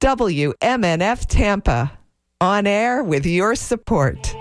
[0.00, 1.98] WMNF Tampa.
[2.40, 4.34] On air with your support.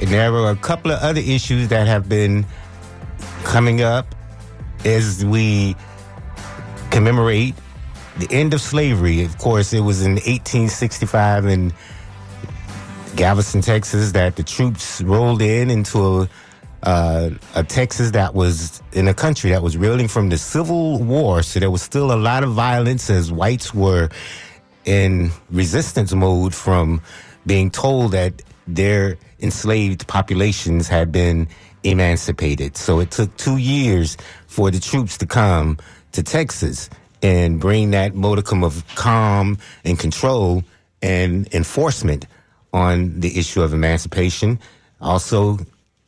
[0.01, 2.45] And there are a couple of other issues that have been
[3.43, 4.13] coming up
[4.85, 5.75] as we
[6.89, 7.55] commemorate
[8.17, 9.23] the end of slavery.
[9.23, 11.73] Of course, it was in 1865 in
[13.15, 16.29] Galveston, Texas, that the troops rolled in into a,
[16.83, 21.43] uh, a Texas that was in a country that was reeling from the Civil War.
[21.43, 24.09] So there was still a lot of violence as whites were
[24.85, 27.01] in resistance mode from
[27.45, 31.47] being told that their enslaved populations had been
[31.83, 32.77] emancipated.
[32.77, 34.17] So it took two years
[34.47, 35.77] for the troops to come
[36.13, 36.89] to Texas
[37.23, 40.63] and bring that modicum of calm and control
[41.01, 42.27] and enforcement
[42.73, 44.59] on the issue of emancipation.
[44.99, 45.57] Also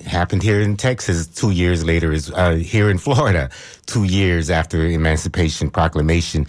[0.06, 3.50] happened here in Texas two years later, is uh, here in Florida,
[3.86, 6.46] two years after Emancipation Proclamation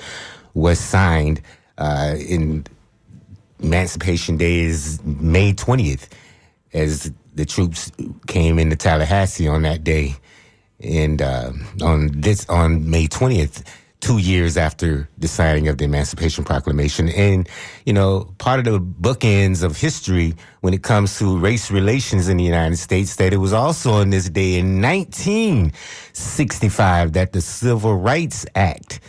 [0.55, 1.41] was signed.
[1.79, 2.67] Uh, in
[3.61, 6.09] Emancipation Day is May 20th,
[6.73, 7.93] as the troops
[8.27, 10.17] came into Tallahassee on that day.
[10.81, 11.53] And uh,
[11.83, 13.63] on this, on May 20th,
[14.01, 17.09] two years after the signing of the Emancipation Proclamation.
[17.09, 17.49] And,
[17.85, 22.37] you know, part of the bookends of history when it comes to race relations in
[22.37, 27.97] the United States, that it was also on this day in 1965 that the Civil
[27.97, 29.01] Rights Act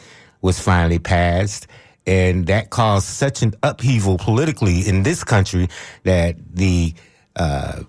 [0.42, 1.68] was finally passed.
[2.06, 5.68] And that caused such an upheaval politically in this country
[6.04, 6.94] that the
[7.36, 7.84] uh,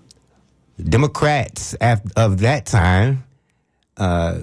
[0.83, 3.23] Democrats of that time
[3.95, 4.39] uh,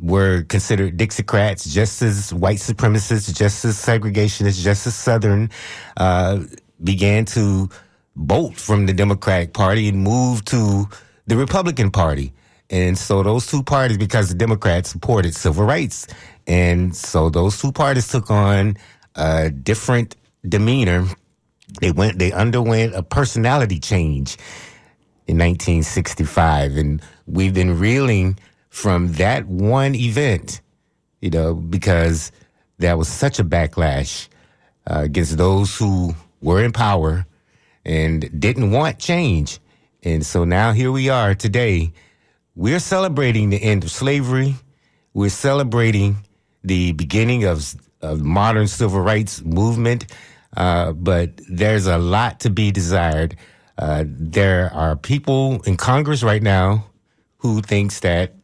[0.00, 5.50] were considered Dixiecrats, just as white supremacists, just as segregationists, just as Southern,
[5.96, 6.40] uh,
[6.82, 7.68] began to
[8.14, 10.86] bolt from the Democratic Party and move to
[11.26, 12.32] the Republican Party.
[12.70, 16.06] And so those two parties, because the Democrats supported civil rights,
[16.46, 18.76] and so those two parties took on
[19.14, 20.16] a different
[20.46, 21.06] demeanor.
[21.80, 24.36] They went, they underwent a personality change
[25.26, 28.38] in 1965, and we've been reeling
[28.78, 30.60] from that one event,
[31.20, 32.30] you know, because
[32.78, 34.28] there was such a backlash
[34.88, 37.26] uh, against those who were in power
[37.84, 39.58] and didn't want change.
[40.04, 41.92] And so now here we are today.
[42.54, 44.54] We're celebrating the end of slavery.
[45.12, 46.18] We're celebrating
[46.62, 50.06] the beginning of, of modern civil rights movement.
[50.56, 53.34] Uh, but there's a lot to be desired.
[53.76, 56.86] Uh, there are people in Congress right now
[57.38, 58.37] who thinks that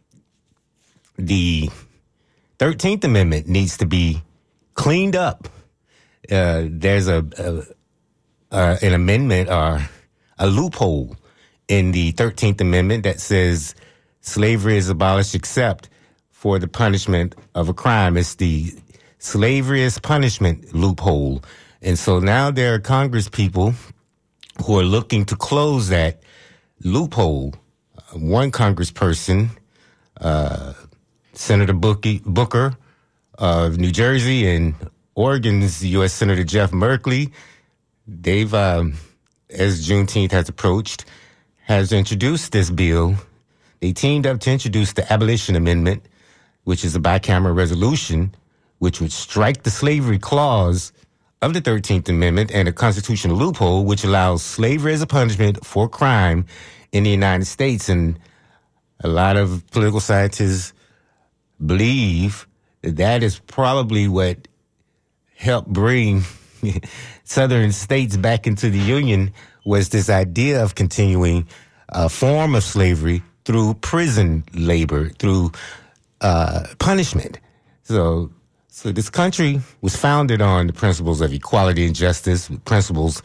[1.17, 1.71] the
[2.59, 4.23] 13th Amendment needs to be
[4.75, 5.49] cleaned up.
[6.31, 7.63] Uh, there's a, a,
[8.57, 9.81] a, an amendment or
[10.39, 11.17] a loophole
[11.69, 13.75] in the 13th Amendment that says
[14.21, 15.89] slavery is abolished except
[16.31, 18.17] for the punishment of a crime.
[18.17, 18.73] It's the
[19.19, 21.43] slavery is punishment loophole.
[21.83, 23.75] And so now there are Congress people
[24.65, 26.23] who are looking to close that
[26.83, 27.55] loophole.
[28.13, 29.49] One congressperson,
[30.21, 30.75] uh,
[31.35, 32.77] Senator Booker
[33.39, 34.75] of New Jersey and
[35.15, 36.13] Oregon's U.S.
[36.13, 37.33] Senator Jeff Merkley,
[38.07, 38.95] they've, um,
[39.51, 41.05] as Juneteenth has approached,
[41.63, 43.17] has introduced this bill.
[43.81, 46.05] They teamed up to introduce the Abolition Amendment,
[46.65, 48.35] which is a bicameral resolution
[48.79, 50.93] which would strike the slavery clause
[51.41, 55.89] of the 13th Amendment and a constitutional loophole which allows slavery as a punishment for
[55.89, 56.45] crime
[56.93, 57.89] in the United States.
[57.89, 58.19] And
[59.03, 60.74] a lot of political scientists
[61.67, 62.47] believe
[62.83, 64.49] that that is probably what
[65.37, 66.23] helped bring
[67.25, 69.33] southern states back into the Union
[69.65, 71.47] was this idea of continuing
[71.89, 75.53] a form of slavery through prison labor, through
[76.21, 77.39] uh, punishment.
[77.83, 78.31] So,
[78.69, 83.23] so this country was founded on the principles of equality and justice, principles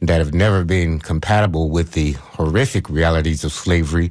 [0.00, 4.10] that have never been compatible with the horrific realities of slavery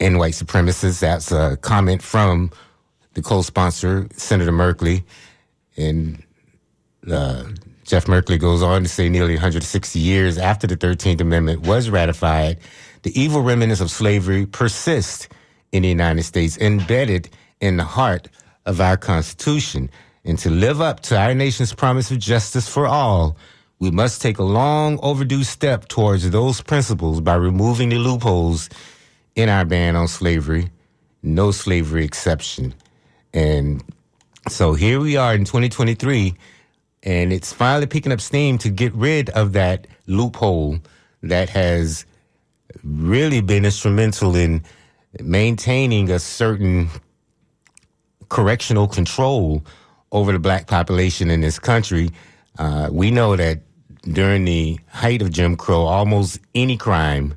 [0.00, 1.00] and white supremacists.
[1.00, 2.50] That's a comment from
[3.16, 5.02] the co-sponsor, Senator Merkley.
[5.76, 6.22] And
[7.10, 7.44] uh,
[7.84, 12.58] Jeff Merkley goes on to say nearly 160 years after the 13th Amendment was ratified,
[13.02, 15.28] the evil remnants of slavery persist
[15.72, 17.30] in the United States, embedded
[17.60, 18.28] in the heart
[18.66, 19.90] of our Constitution.
[20.24, 23.36] And to live up to our nation's promise of justice for all,
[23.78, 28.68] we must take a long overdue step towards those principles by removing the loopholes
[29.34, 30.70] in our ban on slavery,
[31.22, 32.74] no slavery exception.
[33.36, 33.84] And
[34.48, 36.34] so here we are in 2023
[37.02, 40.78] and it's finally picking up steam to get rid of that loophole
[41.22, 42.06] that has
[42.82, 44.64] really been instrumental in
[45.20, 46.88] maintaining a certain
[48.30, 49.62] correctional control
[50.12, 52.08] over the black population in this country.
[52.58, 53.60] Uh, we know that
[54.12, 57.36] during the height of Jim Crow, almost any crime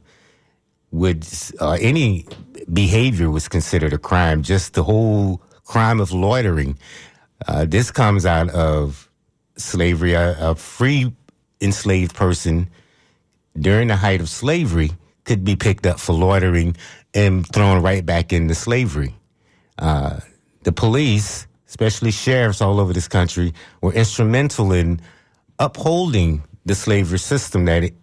[0.92, 1.28] would,
[1.60, 2.26] uh, any
[2.72, 4.44] behavior was considered a crime.
[4.44, 6.78] Just the whole crime of loitering.
[7.48, 9.08] Uh, this comes out of
[9.56, 11.14] slavery, a, a free
[11.62, 12.68] enslaved person
[13.58, 14.90] during the height of slavery
[15.26, 16.76] could be picked up for loitering
[17.14, 19.14] and thrown right back into slavery.
[19.78, 20.20] Uh,
[20.64, 25.00] the police, especially sheriffs all over this country, were instrumental in
[25.60, 27.94] upholding the slavery system that it,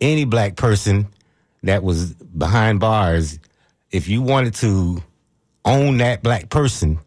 [0.00, 1.06] any black person
[1.64, 3.38] that was behind bars,
[3.90, 5.02] if you wanted to
[5.66, 6.98] own that black person,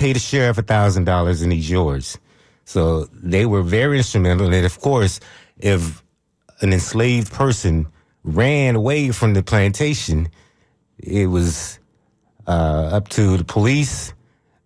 [0.00, 2.18] pay the sheriff a thousand dollars and he's yours.
[2.64, 4.52] So they were very instrumental.
[4.52, 5.20] And of course,
[5.58, 6.02] if
[6.62, 7.86] an enslaved person
[8.24, 10.28] ran away from the plantation,
[10.98, 11.78] it was
[12.46, 14.14] uh, up to the police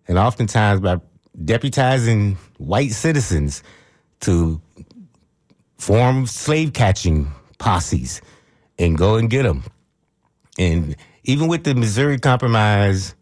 [0.07, 0.99] and oftentimes by
[1.43, 3.61] deputizing white citizens
[4.21, 4.61] to
[5.77, 8.21] form slave catching posses
[8.79, 9.63] and go and get them.
[10.57, 10.95] And
[11.25, 13.15] even with the Missouri Compromise,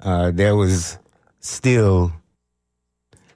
[0.00, 0.98] uh, there was
[1.44, 2.12] still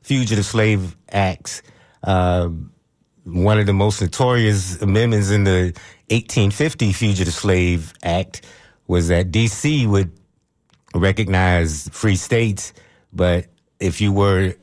[0.02, 1.62] Fugitive Slave Acts.
[2.02, 2.48] Uh,
[3.24, 5.74] one of the most notorious amendments in the
[6.08, 8.42] 1850 Fugitive Slave Act
[8.86, 9.86] was that D.C.
[9.86, 10.10] would
[10.94, 12.72] recognize free states,
[13.12, 13.46] but
[13.78, 14.54] if you were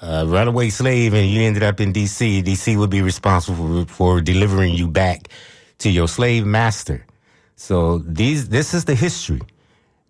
[0.00, 2.76] a runaway slave and you ended up in D.C., D.C.
[2.78, 5.28] would be responsible for, for delivering you back
[5.78, 7.04] to your slave master.
[7.56, 9.42] So these, this is the history.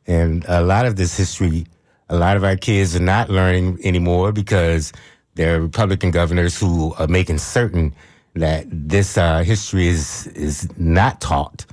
[0.07, 1.67] And a lot of this history
[2.09, 4.93] a lot of our kids are not learning anymore because
[5.35, 7.95] there are Republican governors who are making certain
[8.35, 11.65] that this uh, history is is not taught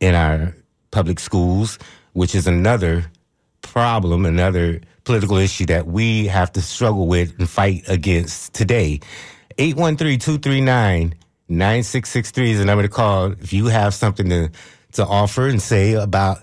[0.00, 0.54] in our
[0.90, 1.78] public schools,
[2.12, 3.04] which is another
[3.62, 9.00] problem, another political issue that we have to struggle with and fight against today.
[9.58, 14.50] 813-239-9663 is the number to call if you have something to,
[14.92, 16.38] to offer and say about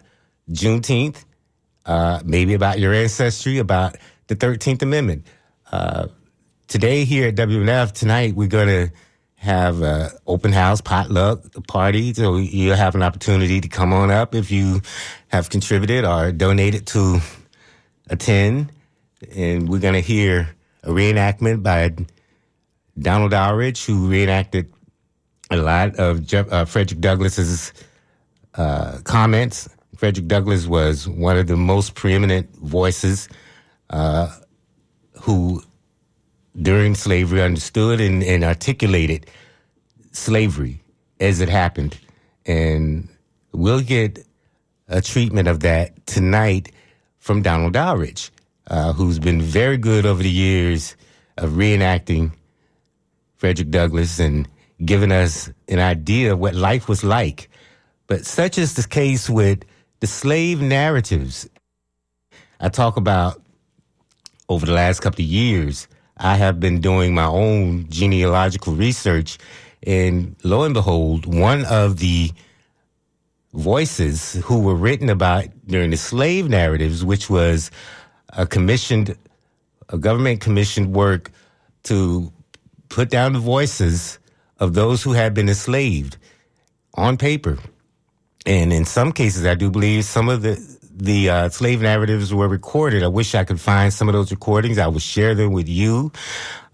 [0.51, 1.23] Juneteenth
[1.87, 3.95] uh, maybe about your ancestry, about
[4.27, 5.25] the 13th Amendment.
[5.71, 6.07] Uh,
[6.67, 8.93] today here at WMNF, tonight, we're going to
[9.35, 12.13] have an open house potluck party.
[12.13, 14.81] So you'll have an opportunity to come on up if you
[15.29, 17.19] have contributed or donated to
[18.09, 18.71] attend.
[19.33, 20.49] And we're going to hear
[20.83, 21.95] a reenactment by
[22.99, 24.73] Donald Aldrich, who reenacted
[25.49, 27.71] a lot of Jeff, uh, Frederick Douglass's
[28.55, 33.27] uh, comments Frederick Douglass was one of the most preeminent voices
[33.89, 34.29] uh,
[35.21, 35.63] who,
[36.61, 39.27] during slavery, understood and, and, articulated
[40.11, 40.81] slavery
[41.19, 41.97] as it happened.
[42.45, 43.09] And
[43.53, 44.25] we'll get
[44.87, 46.71] a treatment of that tonight
[47.19, 48.29] from Donald Dowridge,
[48.67, 50.95] uh, who's been very good over the years
[51.37, 52.33] of reenacting
[53.37, 54.47] Frederick Douglass and
[54.85, 57.49] giving us an idea of what life was like
[58.07, 59.63] But such is the case with
[59.99, 61.49] the slave narratives
[62.59, 63.41] I talk about
[64.49, 65.87] over the last couple of years.
[66.17, 69.37] I have been doing my own genealogical research,
[69.83, 72.31] and lo and behold, one of the
[73.53, 77.71] voices who were written about during the slave narratives, which was
[78.29, 79.15] a commissioned,
[79.89, 81.31] a government commissioned work
[81.83, 82.31] to
[82.89, 84.19] put down the voices
[84.59, 86.17] of those who had been enslaved
[86.95, 87.57] on paper.
[88.47, 92.47] And in some cases, I do believe some of the the uh, slave narratives were
[92.47, 93.03] recorded.
[93.03, 94.79] I wish I could find some of those recordings.
[94.79, 96.11] I would share them with you.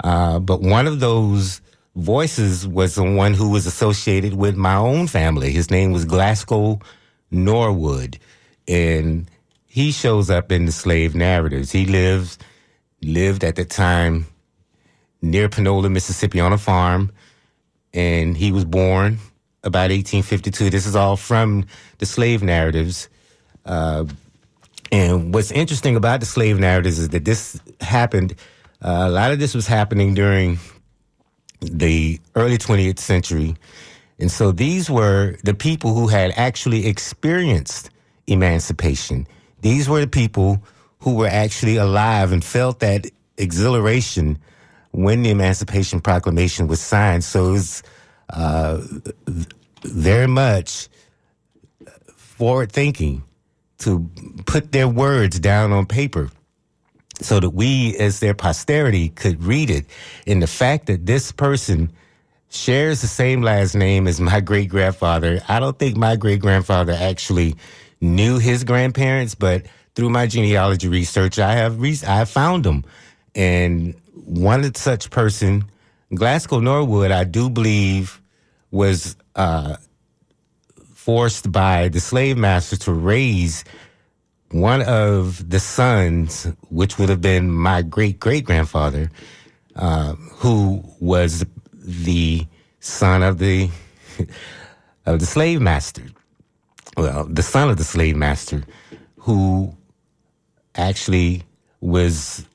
[0.02, 1.60] Uh, but one of those
[1.96, 5.52] voices was the one who was associated with my own family.
[5.52, 6.80] His name was Glasgow
[7.32, 8.18] Norwood.
[8.66, 9.30] And
[9.68, 11.72] he shows up in the slave narratives.
[11.72, 12.38] He lives,
[13.02, 14.28] lived at the time
[15.22, 17.12] near Panola, Mississippi on a farm.
[17.94, 19.20] And he was born
[19.64, 20.70] about 1852.
[20.70, 21.66] This is all from
[22.00, 23.10] the slave narratives.
[23.66, 24.06] Uh,
[24.92, 28.36] and what's interesting about the slave narratives is that this happened,
[28.82, 30.60] uh, a lot of this was happening during
[31.62, 33.56] the early 20th century.
[34.20, 37.90] And so these were the people who had actually experienced
[38.28, 39.28] emancipation.
[39.62, 40.62] These were the people
[41.00, 44.38] who were actually alive and felt that exhilaration
[44.92, 47.24] when the Emancipation Proclamation was signed.
[47.24, 47.84] So it was
[48.30, 48.82] uh,
[49.84, 50.90] very much
[52.08, 53.24] forward thinking
[53.80, 54.10] to
[54.46, 56.30] put their words down on paper
[57.22, 59.86] so that we, as their posterity, could read it.
[60.26, 61.92] And the fact that this person
[62.50, 66.94] shares the same last name as my great grandfather, I don't think my great grandfather
[66.94, 67.56] actually
[68.02, 69.66] knew his grandparents, but
[69.96, 72.84] through my genealogy research, I have re- I found them,
[73.36, 75.66] and one such person,
[76.16, 78.22] Glasgow Norwood, I do believe
[78.72, 79.78] was uh,
[80.94, 83.64] forced by the slave master to raise
[84.52, 89.10] one of the sons, which would have been my great great grandfather,
[89.76, 92.46] uh, who was the
[92.80, 93.70] son of the
[95.06, 96.04] of the slave master.
[96.96, 98.64] Well, the son of the slave master,
[99.18, 99.76] who
[100.76, 101.44] actually
[101.82, 102.46] was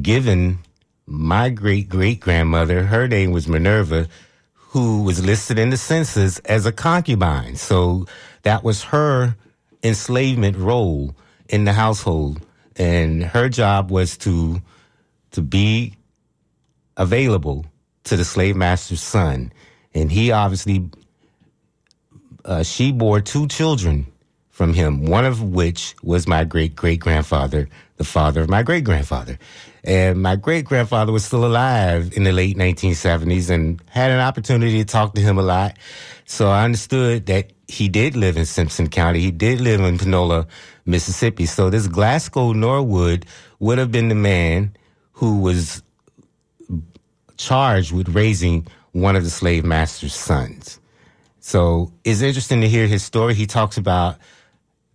[0.00, 0.58] given
[1.06, 2.82] my great great grandmother.
[2.84, 4.08] Her name was Minerva,
[4.54, 7.56] who was listed in the census as a concubine.
[7.56, 8.06] So
[8.42, 9.36] that was her
[9.82, 11.14] enslavement role
[11.48, 12.40] in the household,
[12.76, 14.60] and her job was to
[15.30, 15.94] to be
[16.96, 17.66] available
[18.04, 19.52] to the slave master's son,
[19.94, 20.90] and he obviously
[22.44, 24.06] uh, she bore two children
[24.48, 28.84] from him, one of which was my great great grandfather, the father of my great
[28.84, 29.38] grandfather.
[29.86, 34.78] And my great grandfather was still alive in the late 1970s and had an opportunity
[34.78, 35.78] to talk to him a lot.
[36.24, 39.20] So I understood that he did live in Simpson County.
[39.20, 40.48] He did live in Panola,
[40.86, 41.46] Mississippi.
[41.46, 43.26] So this Glasgow Norwood
[43.60, 44.76] would have been the man
[45.12, 45.82] who was
[47.36, 50.80] charged with raising one of the slave master's sons.
[51.38, 53.34] So it's interesting to hear his story.
[53.34, 54.18] He talks about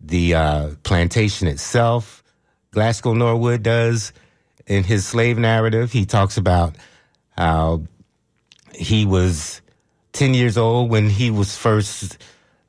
[0.02, 2.24] the uh, plantation itself.
[2.72, 4.12] Glasgow Norwood does
[4.72, 5.92] in his slave narrative.
[5.92, 6.76] He talks about
[7.38, 7.84] how
[8.74, 9.62] he was
[10.14, 12.18] 10 years old when he was first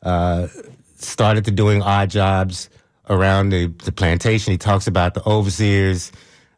[0.03, 0.49] uh,
[0.97, 2.69] started to doing odd jobs
[3.09, 4.51] around the, the plantation.
[4.51, 6.11] He talks about the overseers,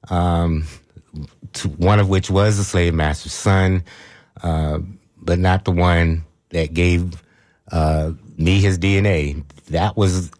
[0.08, 0.64] um,
[1.76, 3.84] one of which was the slave master's son,
[4.42, 4.78] uh,
[5.20, 7.22] but not the one that gave
[7.70, 9.44] uh, me his DNA.
[9.66, 10.30] That was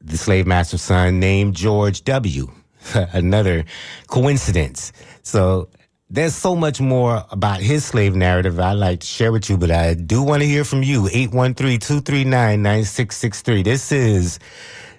[0.00, 2.52] the slave master's son named George W.
[3.12, 3.64] Another
[4.06, 4.92] coincidence.
[5.22, 5.68] So
[6.08, 9.70] there's so much more about his slave narrative I'd like to share with you, but
[9.70, 11.04] I do want to hear from you.
[11.04, 13.64] 813-239-9663.
[13.64, 14.40] This is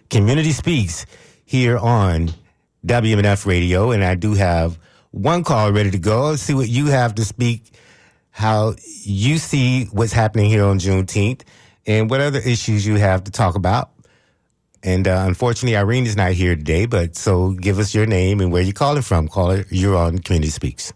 [0.09, 1.05] Community Speaks
[1.45, 2.29] here on
[2.85, 4.79] WMNF Radio, and I do have
[5.11, 6.29] one call ready to go.
[6.29, 7.73] Let's see what you have to speak,
[8.29, 11.41] how you see what's happening here on Juneteenth,
[11.85, 13.91] and what other issues you have to talk about.
[14.83, 18.51] And uh, unfortunately, Irene is not here today, but so give us your name and
[18.51, 19.27] where you're calling from.
[19.27, 20.91] Caller, you're on Community Speaks.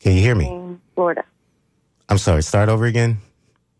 [0.00, 0.78] Can you hear me?
[0.94, 1.24] Florida.
[2.08, 3.18] I'm sorry, start over again.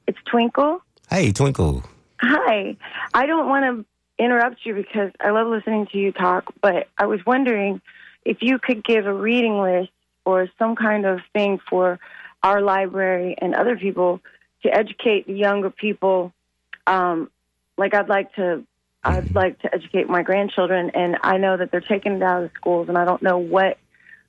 [0.07, 0.83] It's Twinkle.
[1.09, 1.83] Hey, Twinkle.
[2.21, 2.77] Hi.
[3.15, 7.07] I don't want to interrupt you because I love listening to you talk, but I
[7.07, 7.81] was wondering
[8.25, 9.91] if you could give a reading list
[10.27, 11.99] or some kind of thing for
[12.43, 14.21] our library and other people
[14.63, 16.33] to educate the younger people.
[16.87, 17.31] Um,
[17.77, 18.65] like I'd like to,
[19.03, 22.51] I'd like to educate my grandchildren, and I know that they're taking it out of
[22.55, 23.79] schools, and I don't know what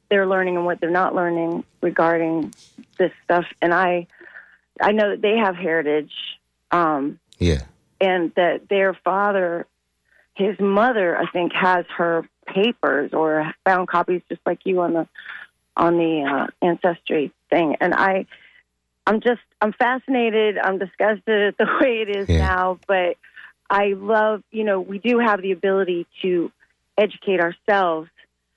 [0.09, 2.53] they're learning and what they're not learning regarding
[2.97, 3.45] this stuff.
[3.61, 4.07] And I,
[4.81, 6.11] I know that they have heritage.
[6.71, 7.63] Um, Yeah.
[7.99, 9.67] and that their father,
[10.35, 15.07] his mother, I think, has her papers or found copies, just like you on the
[15.77, 17.75] on the uh, ancestry thing.
[17.79, 18.25] And I,
[19.07, 20.57] I'm just, I'm fascinated.
[20.57, 22.39] I'm disgusted at the way it is Yeah.
[22.39, 23.17] now, but
[23.69, 26.51] I love, you know, we do have the ability to
[26.97, 28.09] educate ourselves,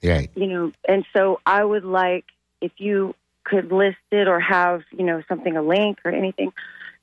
[0.02, 0.30] Right.
[0.34, 2.24] you know, and so I would like
[2.60, 6.52] if you could list it or have, you know, something, a link or anything,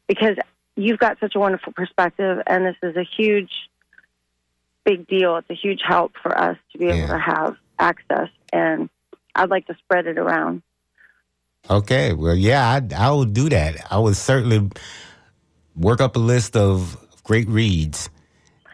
[0.07, 0.36] because
[0.75, 3.51] you've got such a wonderful perspective, and this is a huge,
[4.83, 5.38] big deal.
[5.38, 7.07] It's a huge help for us to be able Yeah.
[7.07, 8.89] to have access, and
[9.36, 10.62] I'd like to spread it around.
[11.70, 12.13] Okay.
[12.13, 13.75] Well, yeah, I, I will do that.
[13.91, 14.70] I would certainly
[15.75, 18.10] work up a list of great reads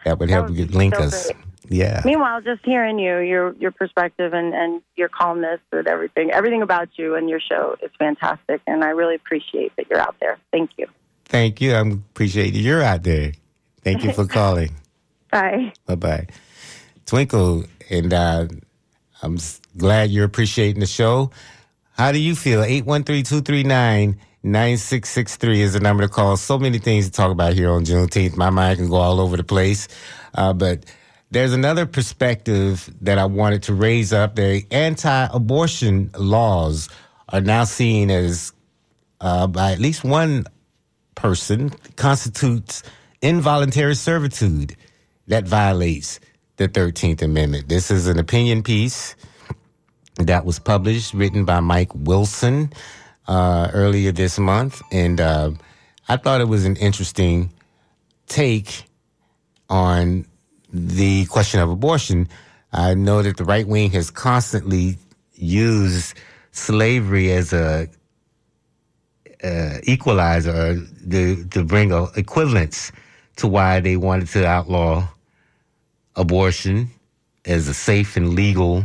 [0.04, 1.26] that would That help would link so us.
[1.26, 1.36] great.
[1.70, 2.00] Yeah.
[2.04, 6.88] Meanwhile, just hearing you, your your perspective and, and your calmness and everything, everything about
[6.96, 10.38] you and your show is fantastic, and I really appreciate that you're out there.
[10.50, 10.86] Thank you.
[11.26, 11.74] Thank you.
[11.74, 12.62] I appreciate you.
[12.62, 13.32] You're out there.
[13.84, 14.70] Thank you for calling.
[15.30, 15.74] Bye.
[15.84, 16.26] Bye bye.
[17.04, 18.46] Twinkle, and uh,
[19.22, 19.36] I'm
[19.76, 21.30] glad you're appreciating the show.
[21.98, 22.62] How do you feel?
[22.62, 26.36] 813 239 9663 is the number to call.
[26.36, 28.36] So many things to talk about here on Juneteenth.
[28.36, 29.88] My mind can go all over the place.
[30.32, 30.84] Uh, but
[31.32, 34.36] there's another perspective that I wanted to raise up.
[34.36, 36.88] The anti abortion laws
[37.30, 38.52] are now seen as,
[39.20, 40.44] uh, by at least one
[41.16, 42.84] person, constitutes
[43.22, 44.76] involuntary servitude
[45.26, 46.20] that violates
[46.58, 47.68] the 13th Amendment.
[47.68, 49.16] This is an opinion piece
[50.18, 52.72] that was published, written by Mike Wilson
[53.26, 54.82] uh, earlier this month.
[54.92, 55.52] And uh,
[56.08, 57.52] I thought it was an interesting
[58.26, 58.84] take
[59.68, 60.26] on
[60.72, 62.28] the question of abortion.
[62.72, 64.98] I know that the right wing has constantly
[65.34, 66.14] used
[66.52, 67.88] slavery as a
[69.42, 72.90] uh, equalizer to, to bring a equivalence
[73.36, 75.06] to why they wanted to outlaw
[76.16, 76.90] abortion
[77.44, 78.84] as a safe and legal,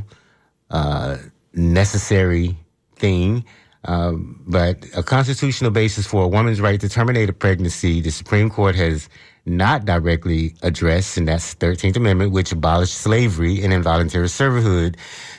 [0.70, 1.18] uh,
[1.54, 2.58] necessary
[2.96, 3.46] thing.
[3.86, 8.50] Um, but a constitutional basis for a woman's right to terminate a pregnancy, the Supreme
[8.50, 9.10] Court has
[9.46, 14.96] not directly addressed, and that's the 13th Amendment, which abolished slavery and involuntary servitude.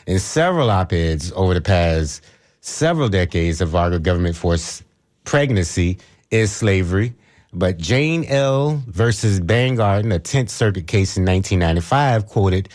[0.06, 2.22] In several op eds over the past
[2.60, 4.82] several decades of our government forced
[5.24, 5.98] pregnancy
[6.30, 7.14] is slavery.
[7.52, 8.82] But Jane L.
[8.88, 12.68] versus Bangerter, a 10th Circuit case in 1995, quoted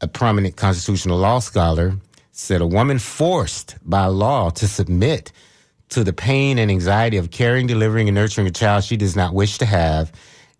[0.00, 1.94] a prominent constitutional law scholar,
[2.32, 5.32] said a woman forced by law to submit
[5.90, 9.34] to the pain and anxiety of carrying, delivering, and nurturing a child she does not
[9.34, 10.12] wish to have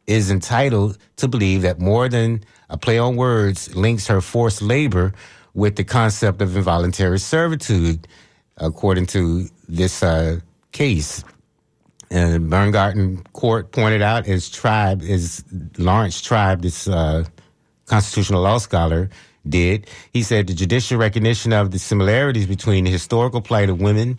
[0.06, 5.12] is entitled to believe that more than a play on words links her forced labor
[5.54, 8.06] with the concept of involuntary servitude,
[8.56, 10.38] according to this uh,
[10.72, 11.24] case.
[12.10, 15.44] And Bangerter Court pointed out, as Tribe, as
[15.78, 17.24] Laurence Tribe, this uh,
[17.86, 19.10] constitutional law scholar,
[19.48, 19.86] did.
[20.12, 24.18] He said the judicial recognition of the similarities between the historical plight of women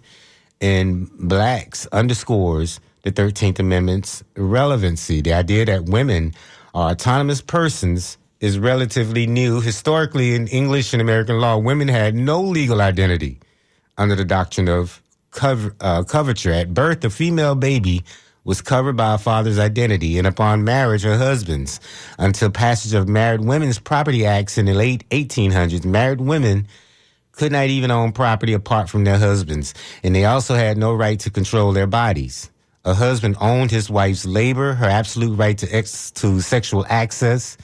[0.60, 5.22] and blacks underscores the 13th Amendment's relevancy.
[5.22, 6.34] The idea that women
[6.74, 9.62] are autonomous persons is relatively new.
[9.62, 13.40] Historically, in English and American law, women had no legal identity
[13.98, 15.02] under the doctrine of
[15.42, 16.52] uh, coverture.
[16.52, 18.04] At birth, a female baby
[18.44, 21.80] was covered by a father's identity, and upon marriage, her husband's.
[22.18, 26.68] Until passage of Married Women's Property Acts in the late 1800s, married women
[27.32, 29.74] could not even own property apart from their husbands,
[30.04, 32.50] and they also had no right to control their bodies.
[32.84, 37.58] A husband owned his wife's labor, her absolute right to ex- to sexual access,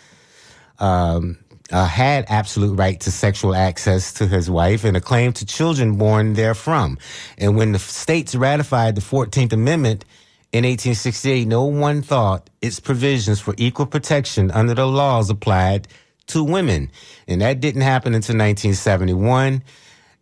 [0.80, 1.38] um,
[1.72, 5.98] uh, had absolute right to sexual access to his wife and a claim to children
[5.98, 6.98] born therefrom.
[7.38, 10.06] And when the states ratified the 14th Amendment
[10.54, 15.88] in 1868, no one thought its provisions for equal protection under the laws applied
[16.28, 16.90] to women.
[17.28, 19.64] And that didn't happen until 1971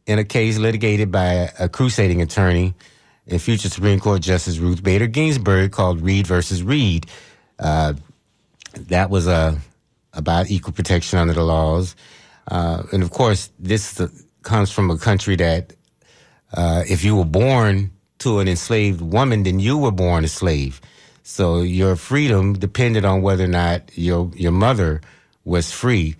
[0.07, 2.73] in a case litigated by a, crusading attorney
[3.27, 7.07] and future Supreme Court Justice Ruth Bader Ginsburg called Reed versus Reed.
[7.59, 7.93] Uh,
[8.73, 9.57] that was uh,
[10.13, 11.95] about equal protection under the laws.
[12.47, 14.01] Uh, and of course, this
[14.43, 15.73] comes from a country that
[16.53, 20.81] uh, if you were born to an enslaved woman, then you were born a slave.
[21.23, 25.01] So your freedom depended on whether or not your your mother
[25.43, 26.15] was free.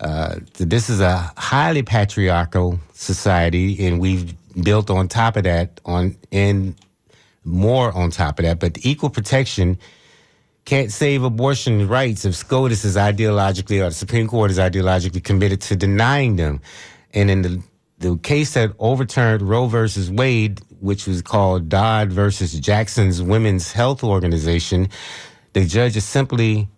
[0.00, 6.16] Uh, this is a highly patriarchal society, and we've built on top of that on
[6.30, 6.74] and
[7.44, 8.58] more on top of that.
[8.60, 9.78] But equal protection
[10.64, 15.60] can't save abortion rights if SCOTUS is ideologically or the Supreme Court is ideologically committed
[15.62, 16.60] to denying them.
[17.12, 17.62] And in the
[17.98, 24.02] the case that overturned Roe versus Wade, which was called Dodd versus Jackson's Women's Health
[24.02, 24.88] Organization,
[25.52, 26.68] the judges simply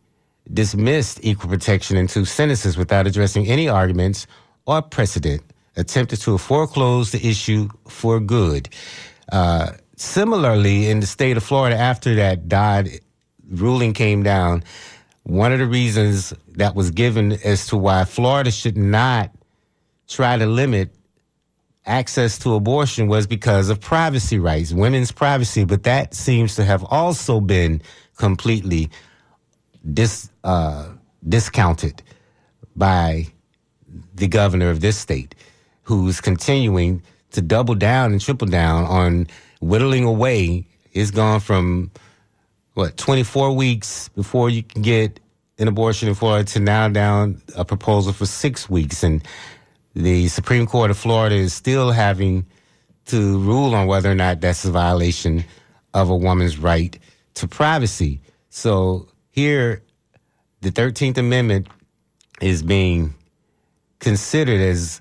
[0.52, 4.26] dismissed equal protection in two sentences without addressing any arguments
[4.66, 5.42] or precedent,
[5.76, 8.68] attempted to foreclose the issue for good.
[9.30, 12.88] Uh, similarly, in the state of Florida, after that Dodd
[13.48, 14.64] ruling came down,
[15.24, 19.30] one of the reasons that was given as to why Florida should not
[20.08, 20.94] try to limit
[21.86, 26.84] access to abortion was because of privacy rights, women's privacy, but that seems to have
[26.84, 27.82] also been
[28.16, 28.88] completely
[29.92, 30.88] dis, uh,
[31.28, 32.02] discounted
[32.76, 33.26] by
[34.14, 35.34] the governor of this state,
[35.82, 39.26] who's continuing to double down and triple down on
[39.60, 40.66] whittling away.
[40.92, 41.90] It's gone from
[42.74, 45.20] what 24 weeks before you can get
[45.58, 49.22] an abortion in Florida to now down a proposal for six weeks, and
[49.94, 52.46] the Supreme Court of Florida is still having
[53.07, 55.44] to rule on whether or not that's a violation
[55.94, 56.98] of a woman's right
[57.35, 58.20] to privacy.
[58.48, 59.83] So here,
[60.61, 61.68] the 13th Amendment
[62.40, 63.14] is being
[63.98, 65.00] considered as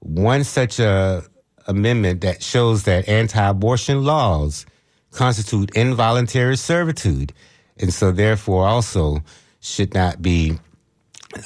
[0.00, 1.22] one such a
[1.66, 4.66] amendment that shows that anti-abortion laws
[5.10, 7.32] constitute involuntary servitude,
[7.78, 9.22] and so therefore also
[9.60, 10.58] should not be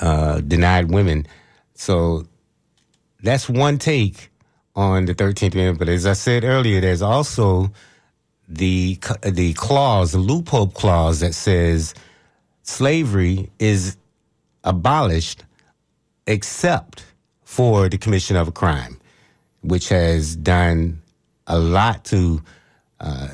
[0.01, 1.27] uh, denied women.
[1.75, 2.27] So
[3.25, 4.31] that's one take
[4.77, 5.79] on the 13th Amendment.
[5.79, 7.73] But as I said earlier, there's also
[8.47, 11.95] the the clause, the loophole clause that says
[12.63, 13.97] slavery is
[14.63, 15.45] abolished
[16.27, 17.05] except
[17.45, 18.99] for the commission of a crime,
[19.63, 21.01] which has done
[21.47, 22.43] a lot to
[23.01, 23.29] uh,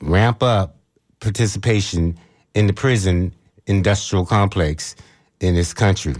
[0.00, 0.76] ramp up
[1.20, 2.18] participation
[2.54, 3.34] in the prison
[3.66, 4.96] industrial complex
[5.40, 6.14] in this country.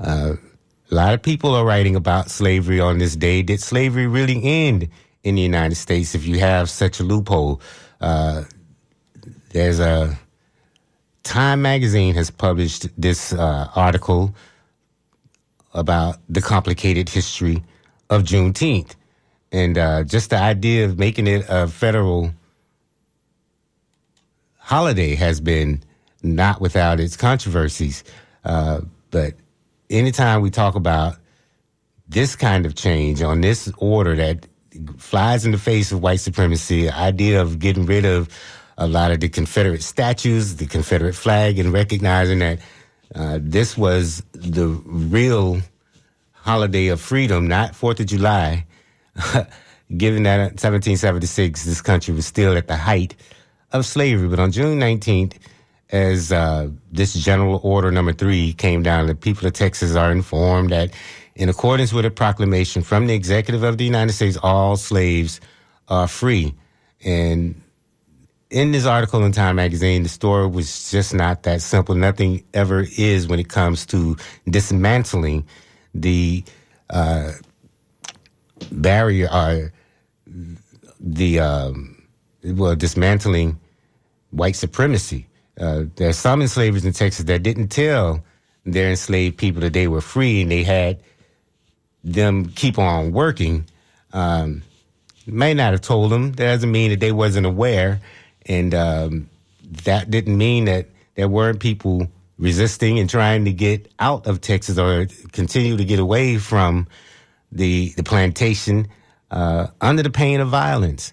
[0.00, 0.34] Uh,
[0.90, 3.42] a lot of people are writing about slavery on this day.
[3.42, 4.88] Did slavery really end
[5.22, 7.60] in the United States if you have such a loophole?
[8.00, 8.44] Uh,
[9.50, 10.18] there's a
[11.28, 14.34] Time magazine has published this uh, article
[15.74, 17.62] about the complicated history
[18.08, 18.94] of Juneteenth.
[19.52, 22.32] And uh, just the idea of making it a federal
[24.56, 25.82] holiday has been
[26.22, 28.04] not without its controversies.
[28.42, 29.34] Uh, but
[29.90, 31.16] anytime we talk about
[32.08, 34.46] this kind of change on this order that
[34.96, 38.28] flies in the face of white supremacy, the idea of getting rid of
[38.76, 42.60] a lot of the Confederate statues, the Confederate flag, and recognizing that
[43.14, 45.60] uh, this was the real
[46.32, 48.66] holiday of freedom, not Fourth of July.
[49.96, 53.16] Given that 1776, this country was still at the height
[53.72, 54.28] of slavery.
[54.28, 55.38] But on June 19th,
[55.90, 60.70] as uh, this general order number three came down, the people of Texas are informed
[60.70, 60.90] that,
[61.34, 65.40] in accordance with a proclamation from the executive of the United States, all slaves
[65.88, 66.54] are free.
[67.04, 67.60] And
[68.50, 71.94] in this article in Time Magazine, the story was just not that simple.
[71.94, 74.16] Nothing ever is when it comes to
[74.48, 75.46] dismantling
[75.94, 76.44] the
[76.90, 77.32] uh,
[78.72, 79.72] barrier or
[81.00, 82.02] the um,
[82.44, 83.58] well dismantling
[84.30, 85.27] white supremacy.
[85.58, 88.22] Uh, there are some enslavers in Texas that didn't tell
[88.64, 91.00] their enslaved people that they were free and they had
[92.04, 93.66] them keep on working.
[94.12, 94.62] Um,
[95.26, 96.32] may not have told them.
[96.32, 98.00] That doesn't mean that they wasn't aware
[98.46, 99.28] and um,
[99.84, 104.78] that didn't mean that there weren't people resisting and trying to get out of Texas
[104.78, 106.86] or continue to get away from
[107.52, 108.88] the the plantation
[109.30, 111.12] uh, under the pain of violence,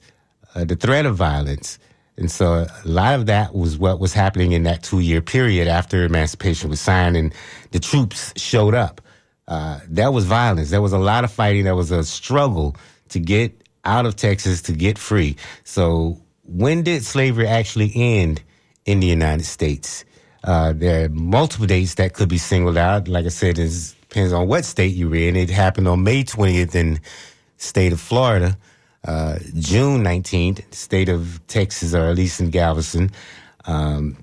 [0.54, 1.80] uh, the threat of violence.
[2.18, 5.68] And so a lot of that was what was happening in that two year period
[5.68, 7.34] after emancipation was signed and
[7.72, 9.02] the troops showed up.
[9.48, 10.70] Uh, that was violence.
[10.70, 11.66] There was a lot of fighting.
[11.66, 12.76] There was a struggle
[13.10, 15.36] to get out of Texas to get free.
[15.64, 18.42] So when did slavery actually end
[18.86, 20.06] in the United States?
[20.44, 23.08] Uh, there are multiple dates that could be singled out.
[23.08, 25.36] Like I said, it depends on what state you're in.
[25.36, 27.00] It happened on May 20th in
[27.58, 28.58] state of Florida,
[29.06, 33.12] uh, June 19th, state of Texas, or at least in Galveston.
[33.66, 34.18] Um,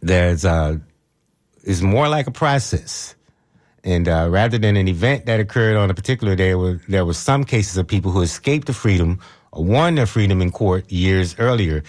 [0.00, 0.76] there's uh,
[1.64, 3.14] is more like a process.
[3.84, 7.14] And uh, rather than an event that occurred on a particular day, where there were
[7.14, 9.20] some cases of people who escaped the freedom
[9.52, 11.82] or won their freedom in court years earlier,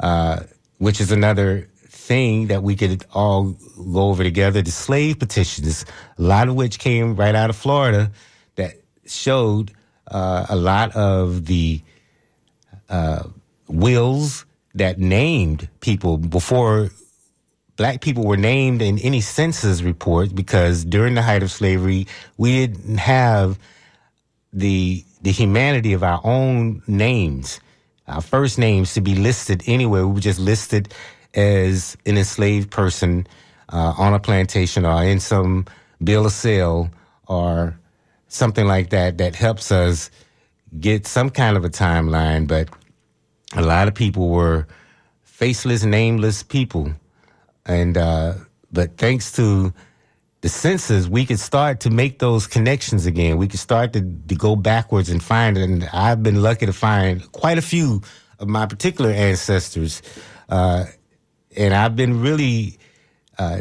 [0.00, 0.40] uh,
[0.78, 3.56] which is another thing that we could all
[3.92, 4.62] go over together.
[4.62, 5.84] The slave petitions,
[6.18, 8.10] a lot of which came right out of Florida,
[8.56, 8.74] that
[9.06, 9.72] showed
[10.10, 11.80] uh, a lot of the
[12.88, 13.24] uh,
[13.68, 14.44] wills
[14.74, 16.90] that named people before
[17.80, 22.66] black people were named in any census report because during the height of slavery, we
[22.66, 23.58] didn't have
[24.52, 27.60] the the humanity of our own names,
[28.06, 30.06] our first names to be listed anywhere.
[30.06, 30.92] We were just listed
[31.34, 33.26] as an enslaved person
[33.70, 35.64] uh, on a plantation or in some
[36.04, 36.90] bill of sale
[37.28, 37.79] or
[38.30, 40.10] something like that that helps us
[40.78, 42.46] get some kind of a timeline.
[42.46, 42.70] But
[43.54, 44.66] a lot of people were
[45.22, 46.94] faceless, nameless people,
[47.66, 48.34] and uh,
[48.72, 49.74] but thanks to
[50.40, 53.36] the census, we could start to make those connections again.
[53.36, 55.68] We could start to, to go backwards and find, it.
[55.68, 58.00] and I've been lucky to find quite a few
[58.38, 60.00] of my particular ancestors.
[60.48, 60.86] Uh,
[61.56, 62.78] and I've been really
[63.38, 63.60] uh,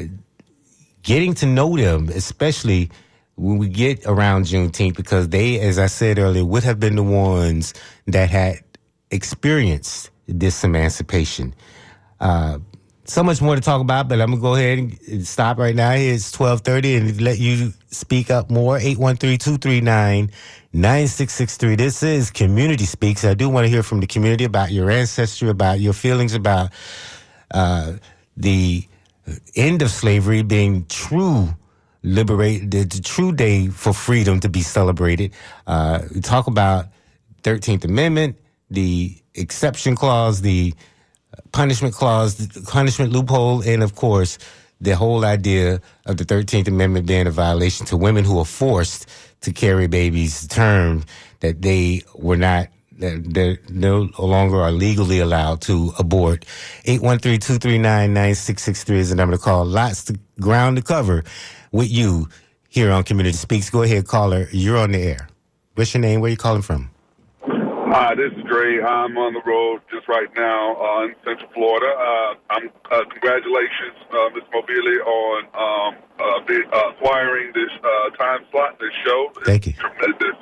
[1.03, 2.91] getting to know them, especially
[3.39, 7.03] when we get around Juneteenth, because they, as I said earlier, would have been the
[7.03, 7.73] ones
[8.07, 8.59] that had
[9.11, 11.53] experienced this emancipation.
[12.19, 12.59] Uh,
[13.05, 15.93] so much more to talk about, but I'm gonna go ahead and stop right now.
[15.93, 18.77] It's 12:30, and let you speak up more.
[18.77, 21.77] 813-239-9663.
[21.77, 23.23] This is Community Speaks.
[23.23, 26.69] I do want to hear from the community about your ancestry, about your feelings about
[27.51, 27.93] uh,
[28.37, 28.85] the
[29.55, 31.55] end of slavery being true
[32.03, 35.33] liberate the, the, true day for freedom to be celebrated.
[35.67, 36.87] Uh, talk about
[37.43, 38.37] 13th Amendment,
[38.69, 40.73] the exception clause, the
[41.51, 44.37] punishment clause, the punishment loophole, and of course,
[44.81, 49.09] the whole idea of the 13th Amendment being a violation to women who are forced
[49.41, 51.03] to carry babies term
[51.41, 56.45] that they were not they no longer are legally allowed to abort.
[56.83, 59.65] 813-239-9663 is the number to call.
[59.65, 61.23] Lots to ground to cover
[61.71, 62.27] with you
[62.67, 63.69] here on Community Speaks.
[63.69, 64.47] Go ahead, caller.
[64.51, 65.27] You're on the air.
[65.75, 66.21] What's your name?
[66.21, 66.91] Where are you calling from?
[67.91, 68.81] Hi, this is Dre.
[68.83, 71.89] I'm on the road just right now uh, in Central Florida.
[71.89, 74.45] Uh, I'm uh, congratulations, uh, Ms.
[74.53, 79.31] Mobili, on um, uh, acquiring this uh, time slot, this show.
[79.43, 79.73] Thank you.
[79.73, 80.37] Tremendous.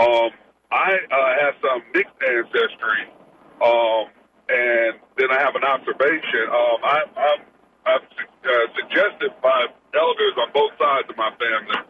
[0.00, 0.30] Um,
[0.72, 3.04] I uh, have some mixed ancestry,
[3.60, 4.08] um,
[4.48, 6.48] and then I have an observation.
[6.48, 7.40] Um, I, I'm,
[7.84, 8.08] I've
[8.48, 11.80] uh, suggested by elders on both sides of my family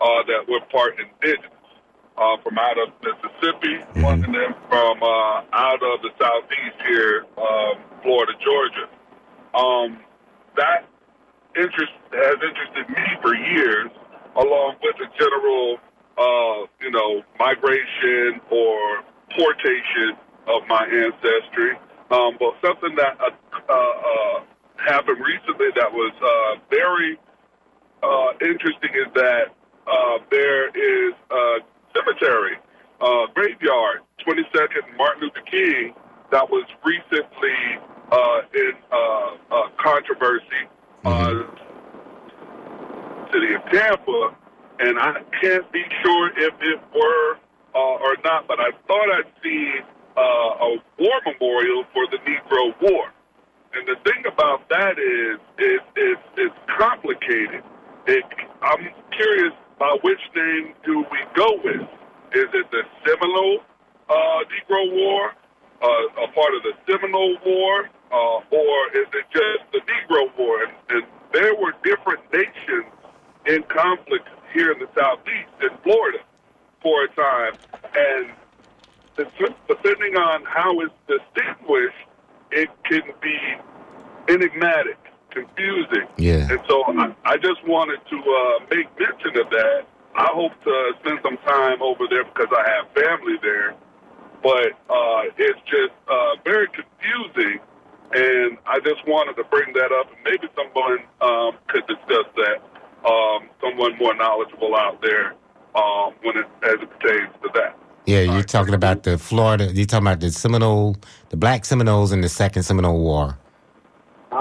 [0.00, 1.50] uh, that we're part indigenous
[2.16, 4.02] uh, from out of Mississippi, mm-hmm.
[4.02, 8.88] one of them from uh, out of the southeast here, um, Florida, Georgia.
[9.52, 10.00] Um,
[10.56, 10.88] that
[11.56, 13.90] interest has interested me for years,
[14.36, 15.76] along with the general,
[16.16, 19.04] uh, you know, migration or
[19.36, 20.16] portation
[20.48, 21.76] of my ancestry.
[22.10, 23.30] Um, but something that uh,
[23.68, 24.40] uh, uh
[24.76, 27.18] happened recently that was uh, very
[28.02, 29.54] uh, interesting is that
[29.86, 31.58] uh, there is uh,
[31.94, 32.56] cemetery,
[33.00, 35.94] uh, graveyard, 22nd Martin Luther King,
[36.32, 37.78] that was recently
[38.10, 38.96] uh, in uh,
[39.50, 40.68] uh, controversy,
[41.04, 41.42] mm-hmm.
[43.32, 44.36] city of Tampa,
[44.80, 47.38] and I can't be sure if it were
[47.74, 49.82] uh, or not, but I thought I'd seen
[50.16, 53.12] uh, a war memorial for the Negro War.
[53.74, 57.62] And the thing about that is, it, it, it's complicated.
[58.06, 58.24] It,
[58.62, 61.82] I'm curious by which name do we go with?
[62.32, 63.60] Is it the Seminole
[64.08, 64.14] uh,
[64.46, 65.32] Negro War,
[65.82, 70.62] uh, a part of the Seminole War, uh, or is it just the Negro War?
[70.62, 72.86] And, and there were different nations
[73.46, 76.18] in conflict here in the Southeast, in Florida,
[76.82, 77.54] for a time.
[77.94, 78.30] And
[79.66, 81.96] depending on how it's distinguished,
[82.52, 83.36] it can be
[84.28, 84.98] enigmatic
[85.36, 86.08] confusing.
[86.16, 86.48] Yeah.
[86.50, 89.84] And so I, I just wanted to uh, make mention of that.
[90.16, 93.74] I hope to spend some time over there because I have family there.
[94.42, 97.58] But uh, it's just uh, very confusing,
[98.12, 102.58] and I just wanted to bring that up, and maybe someone um, could discuss that.
[103.04, 105.34] Um, someone more knowledgeable out there
[105.74, 107.76] um, when it as it pertains to that.
[108.06, 109.72] Yeah, you're talking about the Florida.
[109.72, 110.96] You're talking about the Seminole,
[111.30, 113.36] the Black Seminoles in the Second Seminole War.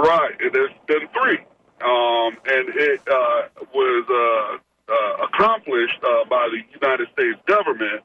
[0.02, 0.36] Right.
[0.52, 1.40] There's been three.
[1.84, 8.02] Um, and it uh, was uh, uh, accomplished uh, by the United States government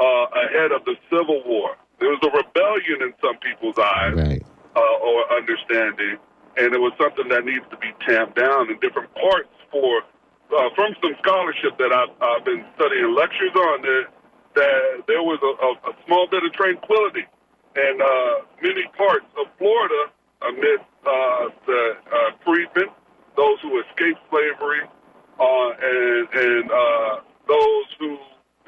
[0.00, 1.76] uh, ahead of the Civil War.
[2.00, 4.42] There was a rebellion in some people's eyes right.
[4.76, 6.18] Uh, or understanding,
[6.58, 10.02] and it was something that needs to be tamped down in different parts for
[10.74, 14.04] from some scholarship that I've, I've been studying lectures on that,
[14.54, 17.24] that there was a, a, a small bit of tranquility
[17.74, 17.98] in
[18.62, 20.12] many parts of Florida
[20.48, 22.88] amidst uh, the uh, freedmen,
[23.36, 24.82] those who escaped slavery,
[25.38, 28.16] uh, and, and uh, those who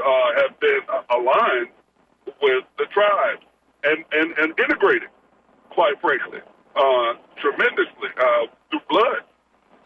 [0.04, 1.68] uh, have been aligned
[2.42, 3.42] with the tribes
[3.84, 5.08] and, and, and integrated,
[5.70, 6.40] quite frankly,
[6.76, 9.22] uh, tremendously uh, through blood.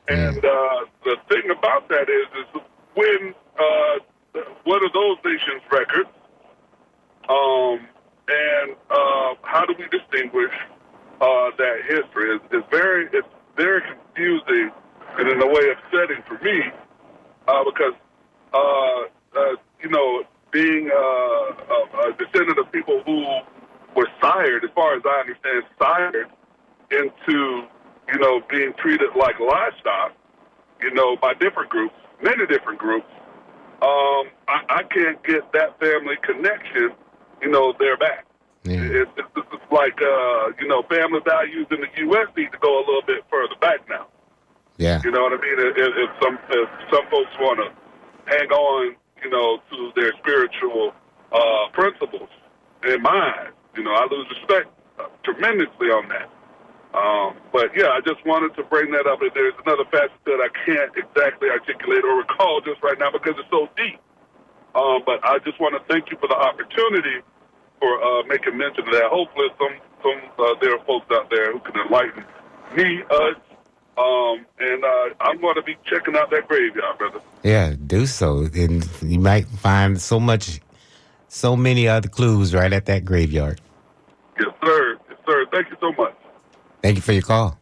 [0.08, 2.62] And uh, the thing about that is, is
[2.94, 6.08] when uh, what are those nations' records?
[7.28, 7.86] Um,
[8.28, 10.52] and uh, how do we distinguish
[11.22, 12.34] uh, that history?
[12.36, 14.70] It's, it's very it's very confusing
[15.18, 16.60] and in a way upsetting for me
[17.48, 17.94] uh, because
[18.52, 23.24] uh, uh, you know being uh, a, descendant of people who
[23.96, 26.28] were sired, as far as I understand, sired
[26.90, 27.64] into
[28.12, 30.12] you know being treated like livestock,
[30.82, 33.06] you know, by different groups, many different groups.
[33.80, 36.90] Um, I, I can't get that family connection,
[37.40, 38.26] you know, there back.
[38.64, 38.82] Yeah.
[38.82, 42.28] It, it, it's like, uh, you know, family values in the U.S.
[42.36, 44.06] need to go a little bit further back now.
[44.78, 45.00] Yeah.
[45.04, 45.58] You know what I mean?
[45.58, 47.68] If, if some if some folks want to
[48.26, 50.92] hang on, you know, to their spiritual
[51.32, 52.28] uh, principles
[52.86, 54.70] in mind, you know, I lose respect
[55.24, 56.30] tremendously on that.
[56.94, 59.22] Um, but yeah, I just wanted to bring that up.
[59.22, 63.34] And there's another facet that I can't exactly articulate or recall just right now because
[63.38, 63.98] it's so deep.
[64.74, 67.20] Um, but I just want to thank you for the opportunity
[67.82, 69.10] for uh, making mention of that.
[69.10, 72.24] Hopefully, some some uh, there are folks out there who can enlighten
[72.76, 73.36] me, us,
[73.98, 77.20] um, and uh, I'm going to be checking out that graveyard, brother.
[77.42, 78.46] Yeah, do so.
[78.54, 80.60] And you might find so much,
[81.26, 83.60] so many other clues right at that graveyard.
[84.38, 84.96] Yes, sir.
[85.10, 85.46] Yes, sir.
[85.52, 86.14] Thank you so much.
[86.82, 87.58] Thank you for your call.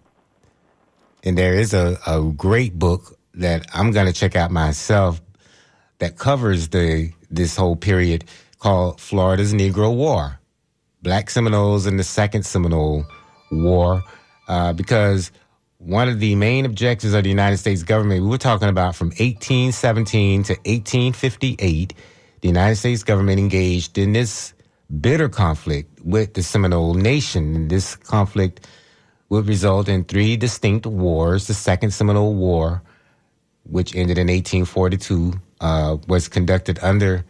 [1.24, 5.20] And there is a, a great book that I'm going to check out myself
[5.98, 8.24] that covers the this whole period
[8.60, 10.38] called Florida's Negro War,
[11.02, 13.04] Black Seminoles and the Second Seminole
[13.50, 14.02] War,
[14.48, 15.32] uh, because
[15.78, 19.08] one of the main objectives of the United States government, we were talking about from
[19.08, 21.94] 1817 to 1858,
[22.42, 24.52] the United States government engaged in this
[25.00, 27.54] bitter conflict with the Seminole Nation.
[27.54, 28.66] And this conflict
[29.30, 31.46] would result in three distinct wars.
[31.46, 32.82] The Second Seminole War,
[33.64, 37.24] which ended in 1842, uh, was conducted under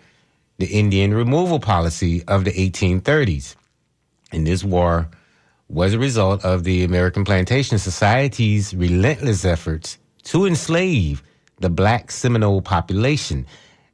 [0.61, 3.57] the Indian removal policy of the 1830s.
[4.31, 5.09] And this war
[5.71, 11.23] was a result of the American Plantation Society's relentless efforts to enslave
[11.61, 13.47] the black Seminole population.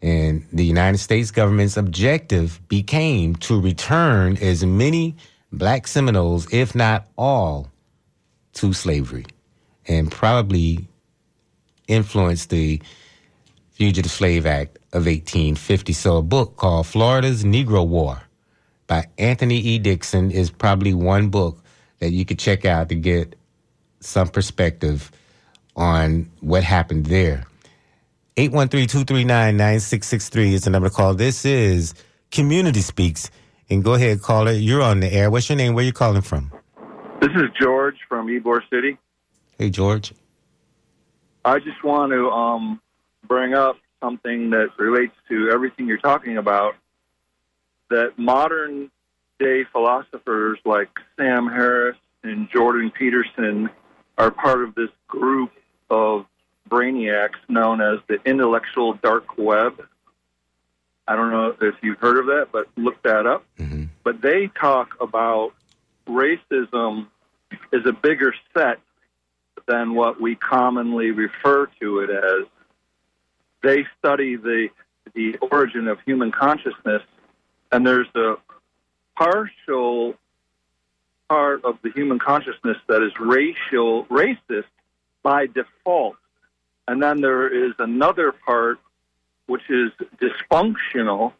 [0.03, 5.15] And the United States government's objective became to return as many
[5.53, 7.69] black Seminoles, if not all,
[8.55, 9.27] to slavery,
[9.87, 10.89] and probably
[11.87, 12.83] influenced the
[13.71, 15.93] Fugitive Slave Act of 1850.
[15.93, 18.23] So, a book called Florida's Negro War
[18.87, 19.79] by Anthony E.
[19.79, 21.63] Dixon is probably one book
[21.99, 23.37] that you could check out to get
[24.01, 25.13] some perspective
[25.77, 27.45] on what happened there.
[28.37, 31.13] 813-239-9663 is the number to call.
[31.15, 31.95] This is
[32.31, 33.31] Community Speaks.
[33.69, 34.53] And go ahead, caller.
[34.53, 35.29] You're on the air.
[35.31, 35.75] What's your name?
[35.75, 36.53] Where you calling from?
[37.21, 38.97] This is George from Ybor City.
[39.59, 40.15] Hey, George.
[41.45, 42.81] I just want to um,
[43.27, 46.75] bring up something that relates to everything you're talking about.
[47.91, 48.91] That modern
[49.39, 53.71] day philosophers like Sam Harris and Jordan Peterson
[54.19, 55.53] are part of this group
[55.91, 56.27] of
[56.69, 59.87] brainiacs known as the intellectual dark web.
[61.07, 63.45] I don't know if you've heard of that, but look that up.
[63.59, 63.85] Mm-hmm.
[64.03, 65.53] But they talk about
[66.09, 67.07] racism
[67.73, 68.79] is a bigger set
[69.67, 72.47] than what we commonly refer to it as.
[73.63, 74.69] They study the
[75.15, 77.03] the origin of human consciousness,
[77.73, 78.35] and there's a
[79.17, 80.15] partial
[81.29, 84.65] part of the human consciousness that is racial racist
[85.23, 86.17] by default.
[86.89, 88.79] And then there is another part
[89.47, 89.91] which is
[90.21, 91.33] dysfunctional,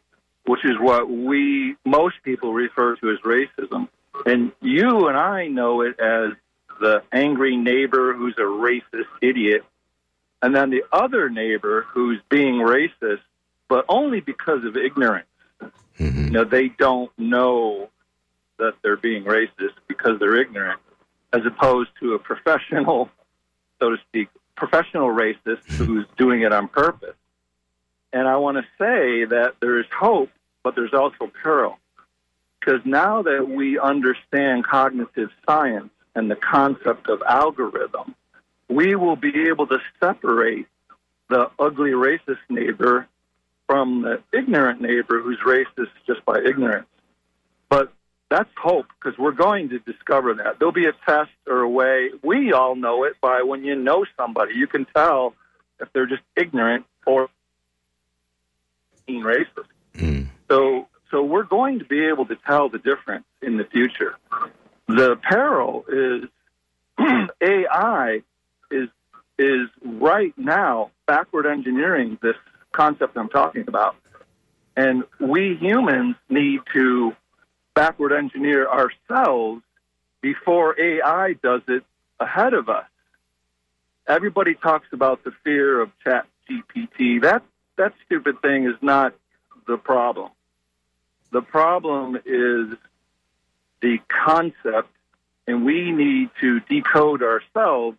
[0.45, 3.87] which is what we most people refer to as racism.
[4.25, 6.31] And you and I know it as
[6.79, 9.63] the angry neighbor who's a racist idiot,
[10.41, 13.21] and then the other neighbor who's being racist,
[13.67, 15.27] but only because of ignorance.
[15.99, 16.25] Mm-hmm.
[16.25, 17.89] You know, they don't know
[18.57, 20.79] that they're being racist because they're ignorant,
[21.33, 23.09] as opposed to a professional,
[23.79, 27.15] so to speak, professional racist who's doing it on purpose.
[28.13, 30.29] And I want to say that there is hope,
[30.63, 31.77] but there's also peril.
[32.59, 38.15] Because now that we understand cognitive science and the concept of algorithm,
[38.69, 40.67] we will be able to separate
[41.29, 43.07] the ugly racist neighbor
[43.65, 46.87] from the ignorant neighbor who's racist just by ignorance.
[47.69, 47.91] But
[48.29, 50.59] that's hope because we're going to discover that.
[50.59, 52.11] There'll be a test or a way.
[52.23, 55.33] We all know it by when you know somebody, you can tell
[55.79, 57.29] if they're just ignorant or
[59.05, 59.67] being racist.
[59.95, 60.27] Mm.
[60.49, 64.15] So, so we're going to be able to tell the difference in the future.
[64.87, 66.23] The peril is
[67.41, 68.23] AI
[68.71, 68.89] is
[69.39, 72.35] is right now backward engineering this
[72.71, 73.95] concept I'm talking about.
[74.75, 77.13] And we humans need to
[77.73, 79.61] backward engineer ourselves
[80.21, 81.83] before AI does it
[82.19, 82.85] ahead of us.
[84.07, 87.21] Everybody talks about the fear of chat GPT.
[87.21, 87.43] That
[87.77, 89.13] that stupid thing is not
[89.67, 90.31] the problem.
[91.31, 92.77] The problem is
[93.81, 94.89] the concept,
[95.45, 97.97] and we need to decode ourselves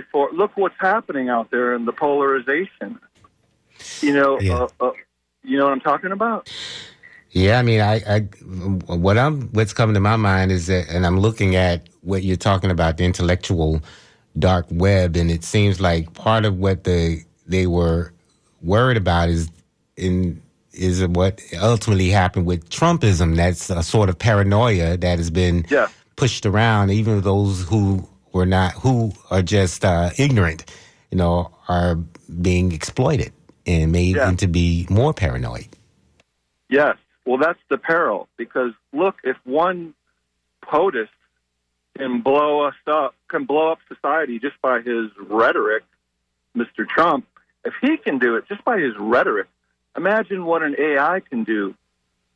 [0.00, 0.30] before.
[0.32, 2.98] Look what's happening out there in the polarization.
[4.00, 4.54] You know, Yeah.
[4.54, 4.90] uh, uh,
[5.42, 6.48] you know what I'm talking about.
[7.30, 8.20] Yeah, I mean, I, I,
[8.94, 12.36] what I'm, what's coming to my mind is that, and I'm looking at what you're
[12.36, 13.80] talking about, the intellectual
[14.38, 18.12] dark web, and it seems like part of what the they were
[18.62, 19.50] worried about is
[19.96, 20.40] in
[20.72, 23.36] is what ultimately happened with Trumpism.
[23.36, 25.88] That's a sort of paranoia that has been Yeah.
[26.16, 26.90] pushed around.
[26.90, 30.70] Even those who were not, who are just uh, ignorant,
[31.10, 31.94] you know, are
[32.42, 33.32] being exploited
[33.66, 34.28] and made Yeah.
[34.28, 35.68] into be more paranoid.
[36.68, 36.96] Yes.
[37.24, 39.94] Well, that's the peril because look, if one
[40.62, 41.08] POTUS
[41.96, 45.84] can blow us up, can blow up society just by his rhetoric,
[46.56, 46.86] Mr.
[46.86, 47.26] Trump,
[47.64, 49.46] if he can do it just by his rhetoric,
[49.96, 51.74] imagine what an AI can do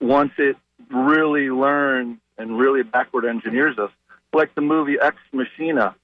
[0.01, 0.57] once it
[0.91, 3.91] really learns and really backward engineers us.
[4.33, 5.95] Like the movie Ex Machina,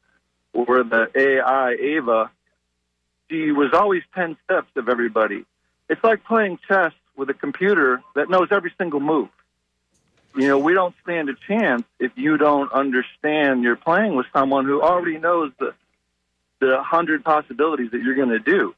[0.53, 2.31] where the AI Ava,
[3.31, 5.45] she was always 10 steps of everybody.
[5.89, 9.29] It's like playing chess with a computer that knows every single move.
[10.37, 14.65] You know, we don't stand a chance if you don't understand you're playing with someone
[14.65, 15.75] who already knows the
[16.61, 18.75] the hundred possibilities that you're going to do.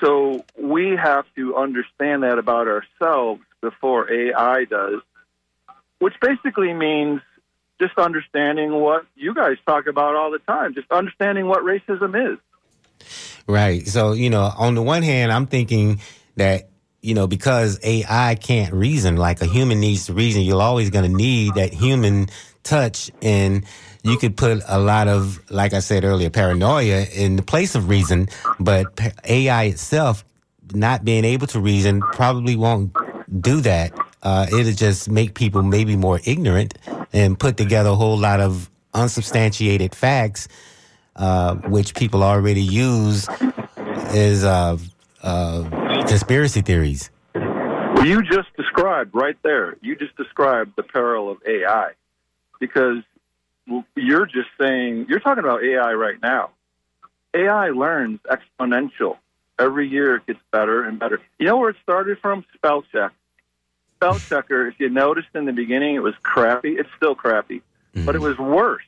[0.00, 5.02] So we have to understand that about ourselves before AI does,
[5.98, 7.20] which basically means
[7.80, 12.38] just understanding what you guys talk about all the time, just understanding what racism is.
[13.46, 13.86] Right.
[13.88, 16.00] So, you know, on the one hand, I'm thinking
[16.36, 16.68] that,
[17.00, 21.10] you know, because AI can't reason like a human needs to reason, you're always going
[21.10, 22.28] to need that human
[22.62, 23.10] touch.
[23.22, 23.64] And
[24.02, 27.88] you could put a lot of, like I said earlier, paranoia in the place of
[27.88, 28.28] reason.
[28.60, 28.86] But
[29.24, 30.24] AI itself,
[30.74, 32.92] not being able to reason, probably won't
[33.40, 33.92] do that.
[34.22, 36.74] Uh, it'll just make people maybe more ignorant
[37.12, 40.48] and put together a whole lot of unsubstantiated facts
[41.16, 43.28] uh, which people already use
[44.14, 44.76] as uh,
[45.22, 45.64] uh,
[46.06, 47.10] conspiracy theories.
[47.34, 49.76] Well, you just described right there.
[49.82, 51.92] You just described the peril of AI
[52.58, 53.02] because
[53.94, 56.50] you're just saying you're talking about AI right now.
[57.34, 59.18] AI learns exponential.
[59.58, 61.20] Every year it gets better and better.
[61.38, 62.44] You know where it started from?
[62.54, 63.12] Spell check.
[64.00, 67.60] Spell checker, if you noticed in the beginning it was crappy, it's still crappy.
[67.92, 68.28] But it mm-hmm.
[68.28, 68.82] was worse.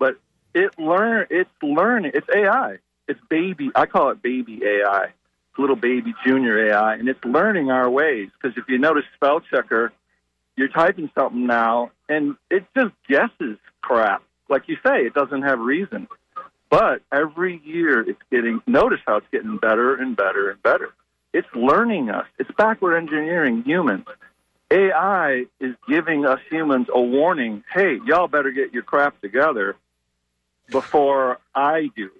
[0.00, 0.16] But
[0.52, 2.78] it learn it's learning it's AI.
[3.06, 5.04] It's baby I call it baby AI.
[5.04, 8.30] It's little baby junior AI and it's learning our ways.
[8.34, 9.92] Because if you notice spell checker,
[10.56, 14.24] you're typing something now and it just guesses crap.
[14.48, 16.08] Like you say, it doesn't have reason.
[16.68, 20.88] But every year it's getting notice how it's getting better and better and better.
[21.32, 22.26] It's learning us.
[22.40, 24.04] It's backward engineering humans.
[24.72, 29.76] AI is giving us humans a warning, hey, y'all better get your crap together
[30.70, 32.10] before I do.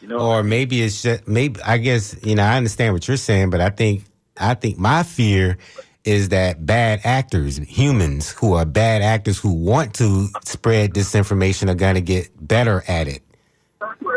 [0.00, 3.16] You know, Or maybe it's just maybe I guess you know I understand what you're
[3.16, 4.04] saying, but I think
[4.36, 5.58] I think my fear
[6.04, 11.74] is that bad actors, humans who are bad actors who want to spread disinformation are
[11.74, 13.22] going to get better at it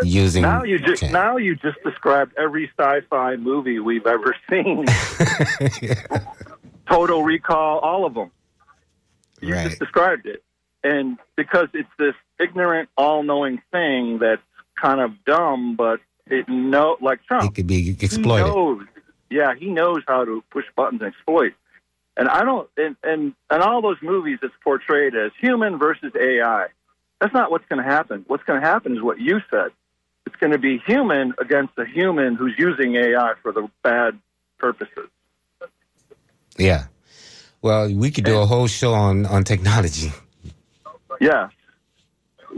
[0.03, 0.41] using.
[0.41, 4.85] now you just now you just described every sci-fi movie we've ever seen.
[6.89, 8.31] Total Recall, all of them.
[9.41, 9.67] You Right.
[9.67, 10.43] just described it.
[10.83, 14.41] And because it's this ignorant, all-knowing thing that's
[14.75, 17.51] kind of dumb, but it know like Trump.
[17.51, 18.47] it could be He exploited.
[18.47, 18.85] knows.
[19.29, 21.53] Yeah, he knows how to push buttons and exploit.
[22.17, 22.69] And I don't.
[22.77, 26.67] And and, and all those movies, it's portrayed as human versus AI.
[27.19, 28.25] That's not what's going to happen.
[28.27, 29.71] What's going to happen is what you said.
[30.25, 34.19] It's going to be human against a human who's using AI for the bad
[34.57, 35.09] purposes.
[36.57, 36.85] Yeah.
[37.61, 40.11] Well, we could do a whole show on on technology.
[41.21, 41.49] Yeah.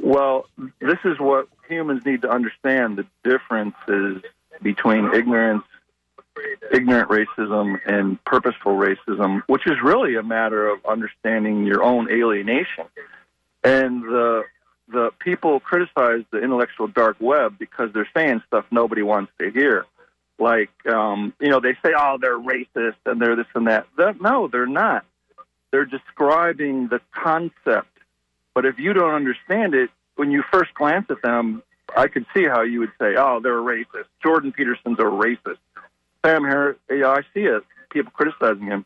[0.02, 0.48] Well,
[0.80, 4.24] this is what humans need to understand the differences
[4.62, 5.64] between ignorance,
[6.72, 12.86] ignorant racism, and purposeful racism, which is really a matter of understanding your own alienation.
[13.64, 14.44] And the
[14.88, 19.86] the people criticize the intellectual dark web because they're saying stuff nobody wants to hear.
[20.38, 23.88] Like, um, you know, they say, oh, they're racist and they're this and that.
[23.98, 24.22] that.
[24.22, 25.06] No, they're not.
[25.72, 27.96] They're describing the concept
[28.56, 31.62] but if you don't understand it, when you first glance at them,
[31.96, 35.58] I could see how you would say, "Oh, they're a racist." Jordan Peterson's a racist.
[36.26, 38.86] Sam Harris, know, I see it, people criticizing him,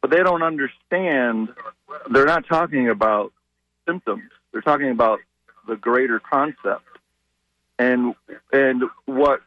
[0.00, 1.50] but they don't understand.
[2.10, 3.32] They're not talking about
[3.86, 4.28] symptoms.
[4.50, 5.20] They're talking about
[5.68, 6.84] the greater concept,
[7.78, 8.14] and
[8.50, 9.42] and what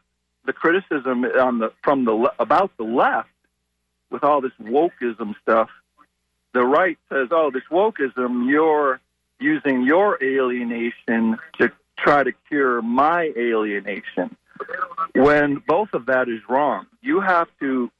[0.46, 3.28] the criticism on the from the about the left
[4.10, 5.68] with all this wokeism stuff.
[6.52, 9.00] The right says, "Oh, this wokeism, you're
[9.38, 14.36] using your alienation to try to cure my alienation."
[15.14, 17.90] When both of that is wrong, you have to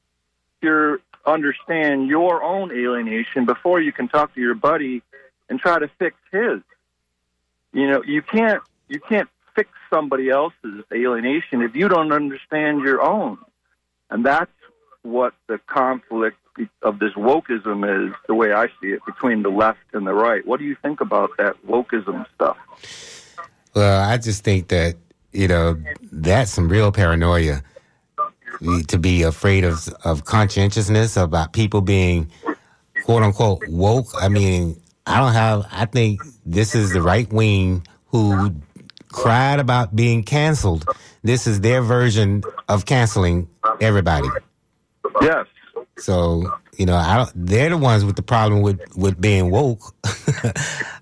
[0.61, 5.03] cure, understand your own alienation before you can talk to your buddy
[5.49, 6.61] and try to fix his.
[7.73, 13.01] You know, you can't you can't fix somebody else's alienation if you don't understand your
[13.01, 13.39] own.
[14.11, 14.51] And that's
[15.01, 16.37] what the conflict
[16.83, 20.45] of this wokeism is, the way I see it, between the left and the right.
[20.45, 22.57] What do you think about that wokeism stuff?
[23.75, 24.95] Well, I just think that,
[25.33, 25.81] you know,
[26.11, 27.63] that's some real paranoia
[28.87, 32.31] to be afraid of, of conscientiousness about people being
[33.03, 34.07] quote unquote woke.
[34.19, 38.55] I mean, I don't have, I think this is the right wing who
[39.11, 40.85] cried about being canceled.
[41.23, 43.49] This is their version of canceling
[43.81, 44.27] everybody.
[45.21, 45.45] Yes.
[45.97, 49.93] So you know, I don't, they're the ones with the problem with with being woke.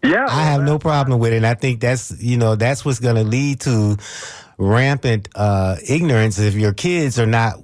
[0.06, 0.28] Yeah.
[0.30, 1.38] I have no problem with it.
[1.38, 3.98] And I think that's you know that's what's going to lead to
[4.58, 7.56] rampant uh, ignorance if your kids are not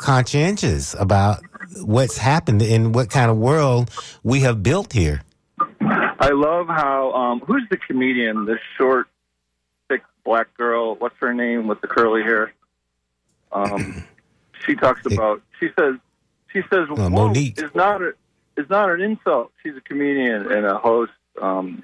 [0.00, 1.42] conscientious about
[1.82, 3.90] what's happened and what kind of world
[4.22, 5.22] we have built here.
[5.80, 9.08] I love how um, who's the comedian, the short,
[10.26, 10.96] black girl?
[10.96, 12.52] What's her name with the curly hair?
[13.52, 14.04] Um,
[14.66, 15.40] she talks about.
[15.58, 15.94] She says.
[16.52, 16.88] She says.
[16.94, 17.58] Uh, Monique.
[17.58, 18.12] is not a
[18.58, 19.52] is not an insult.
[19.62, 21.12] She's a comedian and a host.
[21.40, 21.82] Um,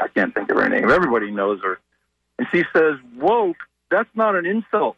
[0.00, 0.90] I can't think of her name.
[0.90, 1.78] Everybody knows her,
[2.38, 3.58] and she says, "Woke.
[3.90, 4.96] That's not an insult."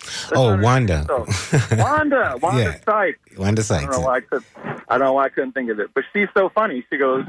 [0.00, 1.06] That's Oh, Wanda.
[1.78, 2.36] Wanda.
[2.42, 2.80] Wanda Yeah.
[2.84, 3.38] Sykes.
[3.38, 3.84] Wanda I Sykes.
[3.84, 4.42] don't know why I could.
[4.88, 5.90] I don't know why I couldn't think of it.
[5.94, 6.84] But she's so funny.
[6.90, 7.24] She goes,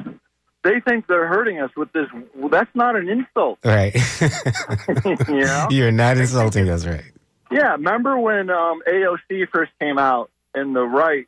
[0.63, 2.07] "They think they're hurting us with this.
[2.35, 3.93] Well, that's not an insult." Right.
[5.27, 5.67] you know?
[5.71, 7.03] You're not insulting us, right?
[7.51, 7.71] Yeah.
[7.73, 11.27] Remember when um, AOC first came out and the right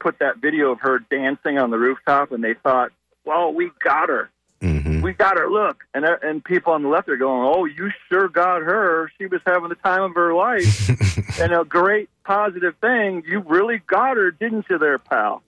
[0.00, 2.90] put that video of her dancing on the rooftop, and they thought,
[3.24, 4.30] "Well, we got her.
[4.60, 5.48] hmm We got her.
[5.48, 9.10] Look." And uh, and people on the left are going, "Oh, you sure got her.
[9.18, 10.88] She was having the time of her life."
[11.40, 13.22] and a great positive thing.
[13.26, 15.42] You really got her, didn't you, there, pal?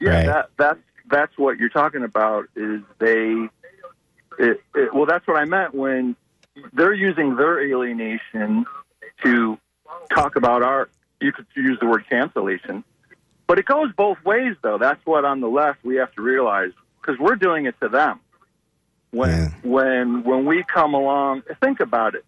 [0.00, 0.26] Yeah, Right.
[0.26, 0.78] that that's
[1.10, 2.46] that's what you're talking about.
[2.56, 3.48] Is they?
[4.38, 6.16] It, it, well, that's what I meant when
[6.72, 8.66] they're using their alienation
[9.24, 9.58] to
[10.14, 10.88] talk about our.
[11.20, 12.84] You could use the word cancellation,
[13.48, 14.78] but it goes both ways, though.
[14.78, 18.20] That's what on the left we have to realize because we're doing it to them.
[19.10, 19.48] When Yeah.
[19.62, 22.24] when when we come along, think about it.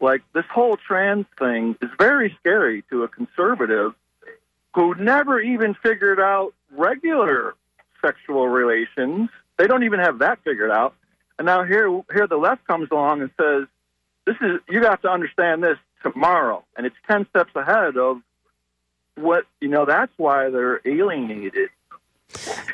[0.00, 3.92] Like this whole trans thing is very scary to a conservative
[4.74, 7.54] who never even figured out regular
[8.04, 9.30] sexual relations.
[9.58, 10.94] They don't even have that figured out.
[11.38, 13.66] And now here, here the left comes along and says,
[14.26, 18.18] "This is you have to understand this tomorrow," and it's ten steps ahead of
[19.16, 19.84] what you know.
[19.84, 21.70] That's why they're alienated.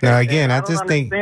[0.03, 1.13] Now, again, And I just think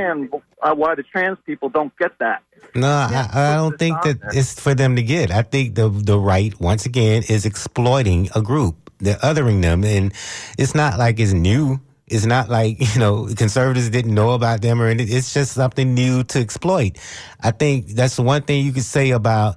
[0.62, 2.42] uh, why the trans people don't get that.
[2.74, 5.30] No, I, I don't think that it's for them to get.
[5.30, 8.90] I think the the right once again is exploiting a group.
[8.98, 10.12] They're othering them, and
[10.58, 11.80] it's not like it's new.
[12.06, 15.16] It's not like you know conservatives didn't know about them or anything.
[15.16, 16.98] It's just something new to exploit.
[17.40, 19.56] I think that's the one thing you could say about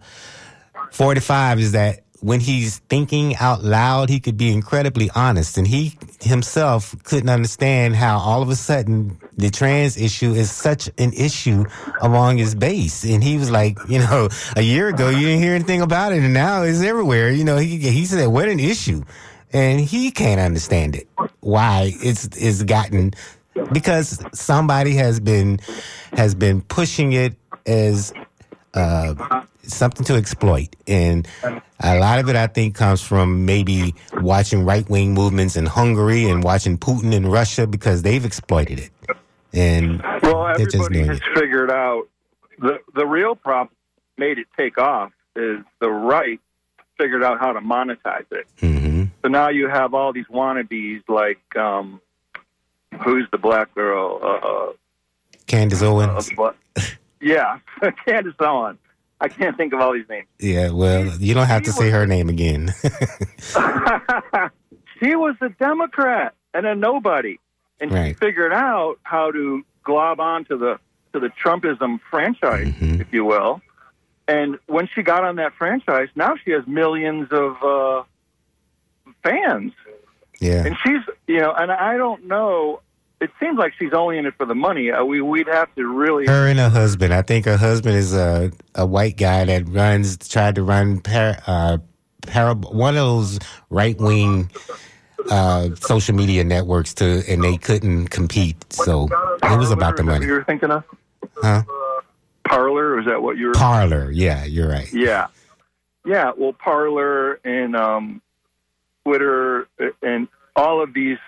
[0.92, 5.66] forty five is that when he's thinking out loud, he could be incredibly honest, and
[5.66, 11.14] he himself couldn't understand how all of a sudden the trans issue is such an
[11.14, 11.64] issue
[12.02, 13.06] among his base.
[13.06, 16.22] And he was like, you know, a year ago you didn't hear anything about it,
[16.24, 17.32] and now it's everywhere.
[17.32, 19.04] You know, he he said, "What an issue,"
[19.54, 21.08] and he can't understand it.
[21.42, 23.14] Why it's it's gotten
[23.72, 25.60] because somebody has been
[26.14, 27.36] has been pushing it
[27.66, 28.14] as
[28.74, 30.76] uh, something to exploit.
[30.88, 31.28] And
[31.80, 36.30] a lot of it, I think, comes from maybe watching right wing movements in Hungary
[36.30, 38.92] and watching Putin in Russia because they've exploited it.
[39.54, 41.24] And Well, everybody has it.
[41.36, 42.04] figured out
[42.60, 43.76] the the real problem
[44.18, 46.40] made it take off is the right
[47.00, 48.46] figured out how to monetize it.
[48.60, 52.00] hmm So now you have all these wannabes like um,
[53.04, 54.20] who's the black girl?
[54.22, 54.74] Uh,
[55.48, 56.30] Candace uh, Owens.
[56.36, 56.54] bla-
[57.22, 57.58] yeah,
[58.06, 58.78] Candace Owen.
[59.22, 60.28] I can't think of all these names.
[60.40, 62.70] Yeah, well, you don't have to say her name again.
[65.02, 67.38] she was a Democrat and a nobody,
[67.82, 70.80] and she figured out how to glob onto the
[71.14, 73.02] to the Trumpism franchise, Mhm.
[73.02, 73.62] if you will.
[74.30, 78.04] And when she got on that franchise, now she has millions of uh,
[79.24, 79.74] fans.
[80.40, 80.68] Yeah.
[80.68, 82.82] And she's, you know, and I don't know.
[83.20, 84.92] It seems like she's only in it for the money.
[84.92, 86.28] Uh, we we'd have to really.
[86.28, 87.12] Her and her husband.
[87.12, 91.40] I think her husband is a a white guy that runs tried to run par,
[91.48, 91.80] uh,
[92.22, 93.40] parab- one of those
[93.72, 94.50] right wing
[95.30, 98.72] uh, social media networks to, and they couldn't compete.
[98.72, 99.10] So
[99.44, 100.84] it was about the Is that what money, You were thinking of
[101.42, 101.64] huh?
[102.50, 103.00] Parler?
[103.00, 103.54] Is that what you're?
[103.54, 104.12] Parler.
[104.12, 104.92] Yeah, you're right.
[104.92, 105.28] Yeah,
[106.06, 106.32] yeah.
[106.36, 108.22] Well, Parler and um,
[109.06, 109.68] Twitter
[110.02, 111.20] and all of these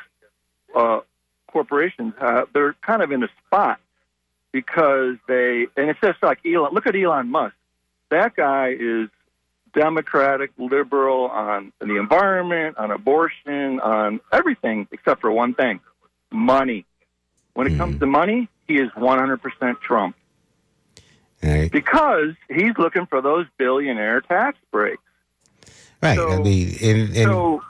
[0.76, 1.02] uh,
[1.48, 3.80] corporations, uh, they're kind of in a spot
[4.52, 6.74] because they, and it's just like Elon.
[6.74, 7.56] Look at Elon Musk.
[8.10, 9.10] That guy is
[9.74, 15.80] democratic, liberal on the environment, on abortion, on everything except for one thing:
[16.32, 16.86] money.
[17.54, 20.16] When it comes to money, he is 100% Trump
[21.44, 21.72] Right.
[21.72, 25.02] because he's looking for those billionaire tax breaks.
[26.02, 26.16] Right.
[26.18, 27.62] So- I mean, and, and So,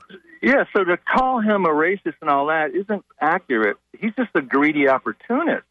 [0.41, 3.77] yeah, so to call him a racist and all that isn't accurate.
[3.97, 5.63] He's just a greedy opportunist.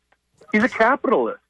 [0.53, 1.40] He's a capitalist.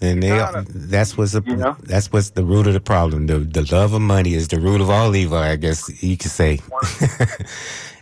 [0.00, 1.76] And they, gotta- that's what's the you know?
[1.82, 3.26] that's what's the root of the problem.
[3.26, 5.38] The the love of money is the root of all evil.
[5.38, 6.58] I guess you could say.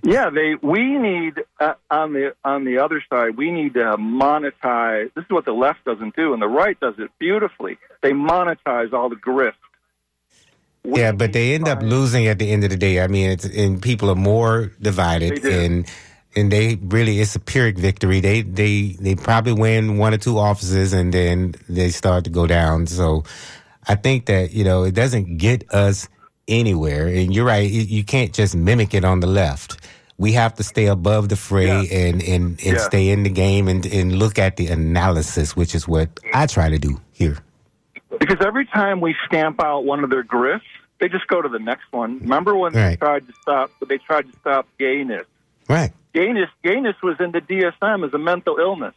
[0.02, 0.56] Yeah, they.
[0.60, 3.36] We need uh, on the on the other side.
[3.36, 5.14] We need to monetize.
[5.14, 7.78] This is what the left doesn't do, and the right does it beautifully.
[8.02, 9.52] They monetize all the grift.
[10.82, 13.00] We yeah, but they end up losing at the end of the day.
[13.00, 15.88] I mean, it's, and people are more divided, and
[16.34, 18.18] and they really it's a pyrrhic victory.
[18.18, 22.48] They they they probably win one or two offices, and then they start to go
[22.48, 22.88] down.
[22.88, 23.22] So
[23.86, 26.08] I think that you know it doesn't get us
[26.60, 27.06] anywhere.
[27.08, 29.78] And you're right, you, can't just mimic it on the left.
[30.18, 31.98] We have to stay above the fray Yeah.
[32.08, 32.78] and and, and Yeah.
[32.78, 36.68] stay in the game and and look at the analysis, which is what I try
[36.68, 37.38] to do here.
[38.20, 40.68] Because every time we stamp out one of their grifts,
[41.00, 42.18] they just go to the next one.
[42.20, 43.70] Remember when they tried to stop?
[43.88, 45.26] They tried to stop gayness.
[45.68, 45.92] Right.
[46.14, 48.94] Gayness, gayness was in the DSM as a mental illness.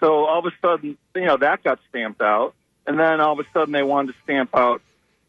[0.00, 2.54] So all of a sudden, you know, that got stamped out,
[2.86, 4.82] and then all of a sudden they wanted to stamp out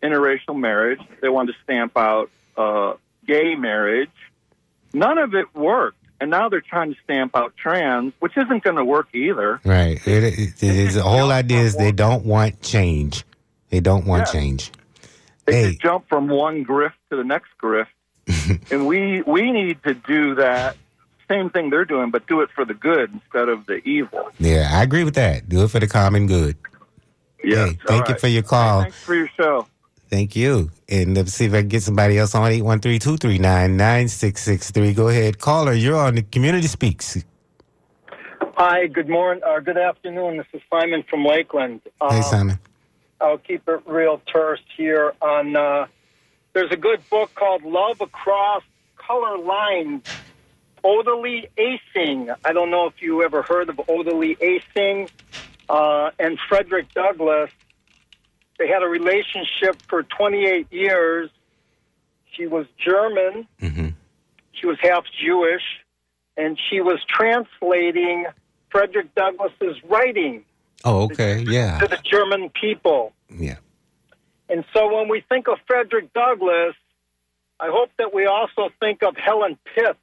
[0.03, 0.99] interracial marriage.
[1.21, 2.93] They wanted to stamp out uh,
[3.25, 4.11] gay marriage.
[4.93, 8.75] None of it worked, and now they're trying to stamp out trans, which isn't going
[8.75, 9.59] to work either.
[9.65, 9.99] Right.
[10.05, 13.23] It, it, it the whole idea is they don't want change.
[13.69, 14.33] They don't want Yeah.
[14.39, 14.71] change.
[15.45, 15.77] They Hey.
[15.81, 17.87] jump from one grift to the next grift,
[18.71, 20.77] and we we need to do that
[21.27, 24.29] same thing they're doing, but do it for the good instead of the evil.
[24.39, 25.49] Yeah, I agree with that.
[25.49, 26.55] Do it for the common good.
[27.43, 27.71] Yes.
[27.71, 28.81] Hey, thank All you for your call.
[28.83, 29.67] Thanks for your show.
[30.13, 30.69] Thank you.
[30.87, 34.95] And let's see if I can get somebody else on 813-239-9663.
[34.95, 35.39] Go ahead.
[35.39, 37.17] Caller, you're on the Community Speaks.
[38.55, 40.37] Hi, good morning or good afternoon.
[40.37, 41.81] This is Simon from Lakeland.
[41.99, 42.59] Hey, Um, Simon.
[43.19, 45.13] I'll keep it real terse here.
[45.19, 45.87] On uh,
[46.53, 48.61] there's a good book called Love Across
[48.97, 50.03] Color Lines.
[50.83, 52.35] Ottilie Assing.
[52.45, 55.09] I don't know if you ever heard of Ottilie Assing
[55.69, 57.49] uh, and Frederick Douglass.
[58.63, 61.29] They had a relationship for 28 years.
[62.31, 63.45] She was German.
[63.59, 63.87] hmm
[64.53, 65.63] She was half Jewish,
[66.37, 68.25] and she was translating
[68.71, 70.45] Frederick Douglass's writing
[70.85, 71.39] Oh, okay.
[71.45, 71.77] Yeah.
[71.79, 73.11] to the German people.
[73.29, 73.57] Yeah.
[74.47, 76.75] And so when we think of Frederick Douglass,
[77.59, 79.97] I hope that we also think of Helen Pitt,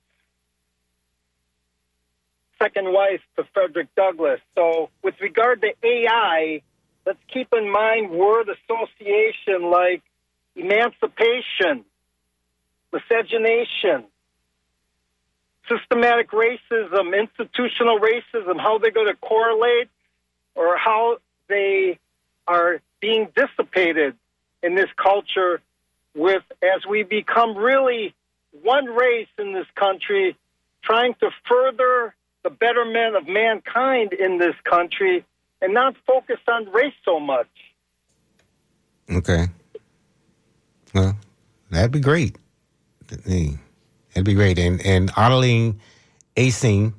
[2.60, 4.40] second wife to Frederick Douglass.
[4.54, 6.60] So with regard to AI,
[7.06, 10.02] let's keep in mind word association like
[10.56, 11.84] emancipation,
[12.92, 14.04] miscegenation,
[15.68, 19.88] systematic racism, institutional racism, how they're going to correlate
[20.54, 21.98] or how they
[22.46, 24.14] are being dissipated
[24.62, 25.60] in this culture
[26.14, 28.14] with as we become really
[28.62, 30.36] one race in this country
[30.82, 35.24] trying to further the betterment of mankind in this country
[35.62, 37.48] and not focus on race so much.
[39.10, 39.46] Okay.
[40.94, 41.16] Well,
[41.70, 42.36] that'd be great.
[43.08, 44.58] That'd be great.
[44.58, 45.80] And and Arlene
[46.36, 46.94] Assing,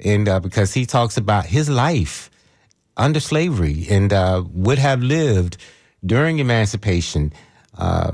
[0.00, 2.30] and uh, because he talks about his life
[2.96, 5.56] under slavery and uh, would have lived
[6.04, 7.32] during emancipation.
[7.76, 8.12] Uh,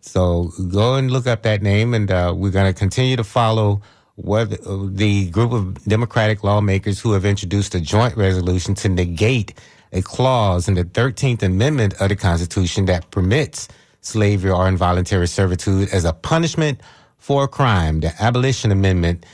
[0.00, 3.82] so go and look up that name, and uh, we're going to continue to follow
[4.14, 4.50] what
[4.96, 9.52] the group of Democratic lawmakers who have introduced a joint resolution to negate
[9.92, 13.68] a clause in the 13th Amendment of the Constitution that permits
[14.06, 16.80] slavery or involuntary servitude as a punishment
[17.18, 18.00] for a crime.
[18.00, 19.26] The Abolition Amendment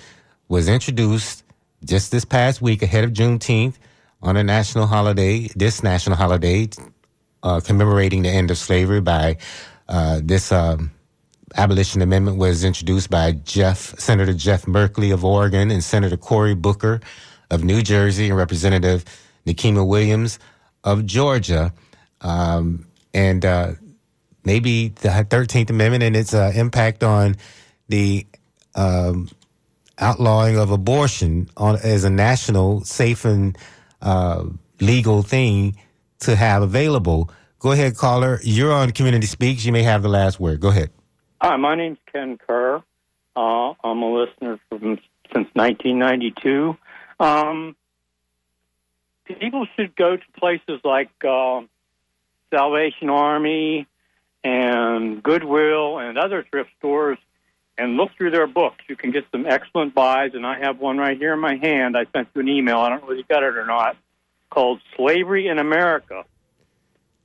[0.49, 1.45] was introduced
[1.85, 3.75] just this past week ahead of Juneteenth
[4.23, 6.69] on a national holiday, this national holiday,
[7.43, 9.37] uh, commemorating the end of slavery by
[9.89, 10.51] uh, this.
[10.53, 10.93] Um,
[11.57, 17.01] abolition amendment was introduced by Jeff, Senator Jeff Merkley of Oregon and Senator Cory Booker
[17.51, 19.05] of New Jersey and Representative
[19.47, 20.39] Nikema Williams
[20.85, 21.73] of Georgia.
[22.23, 23.73] Um, and uh,
[24.45, 27.37] maybe the 13th Amendment and its uh, impact on
[27.89, 28.27] the
[28.75, 29.29] um,
[29.99, 33.57] outlawing of abortion on, as a national, safe, and
[34.01, 34.45] uh,
[34.81, 35.77] legal thing
[36.21, 37.31] to have available.
[37.59, 38.41] Go ahead, caller.
[38.43, 39.65] You're on Community Speaks.
[39.65, 40.61] You may have the last word.
[40.61, 40.91] Go ahead.
[41.41, 42.83] Hi, my name's Ken Kerr.
[43.35, 44.99] Uh, I'm a listener from
[45.33, 46.77] since 1992.
[47.19, 47.77] Um,
[49.25, 51.63] people should go to places like uh,
[52.51, 53.87] Salvation Army
[54.45, 57.19] and Goodwill and other thrift stores
[57.79, 58.85] and look through their books.
[58.89, 61.97] You can get some excellent buys, and I have one right here in my hand.
[61.97, 62.79] I sent you an email.
[62.79, 63.97] I don't know if you got it or not.
[64.51, 66.25] Called "Slavery in America"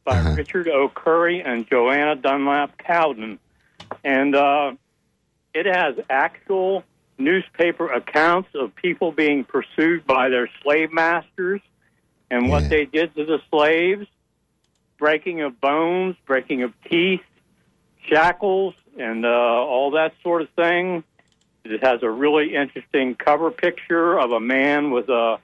[0.06, 0.36] by uh-huh.
[0.36, 0.88] Richard O.
[0.88, 3.40] Curry and Joanna Dunlap Cowden
[4.04, 4.74] and uh,
[5.54, 6.84] it has actual
[7.18, 11.62] newspaper accounts of people being pursued by their slave masters
[12.30, 14.08] and what they did to the slaves
[14.98, 17.22] breaking of bones, breaking of teeth,
[18.08, 21.04] shackles, and uh, all that sort of thing.
[21.64, 25.40] It has a really interesting cover picture of a man with a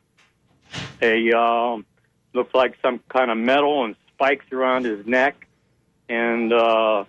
[1.02, 1.78] a uh,
[2.34, 5.48] looks like some kind of metal and spikes around his neck,
[6.10, 7.04] and uh,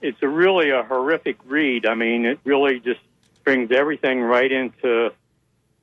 [0.00, 1.86] it's a really a horrific read.
[1.86, 3.00] I mean, it really just
[3.44, 5.10] brings everything right into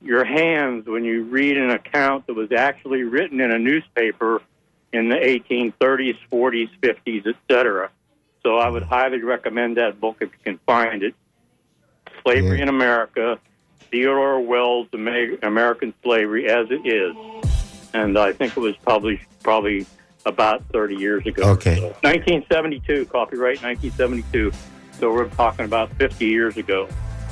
[0.00, 4.42] your hands when you read an account that was actually written in a newspaper
[4.92, 7.90] in the 1830s, 40s, 50s, etc.
[8.42, 11.14] So I would highly recommend that book if you can find it.
[12.22, 12.64] Slavery yeah.
[12.64, 13.38] in America,
[13.90, 17.16] Theodore Weld's American Slavery as it is,
[17.94, 19.86] and I think it was published probably
[20.24, 21.50] about 30 years ago.
[21.50, 21.76] Okay.
[21.76, 21.86] So.
[22.02, 24.52] 1972, copyright 1972.
[24.98, 26.88] So we're talking about 50 years ago.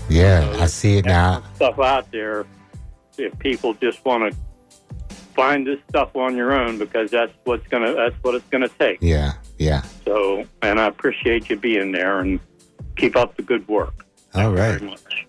[0.08, 1.44] Yeah, so I see it now.
[1.54, 2.46] Stuff out there
[3.16, 4.38] if people just want to
[5.34, 8.98] find this stuff on your own because that's what's gonna that's what it's gonna take.
[9.00, 9.82] Yeah, yeah.
[10.04, 12.40] So, and I appreciate you being there and
[12.96, 14.06] keep up the good work.
[14.32, 14.80] All right.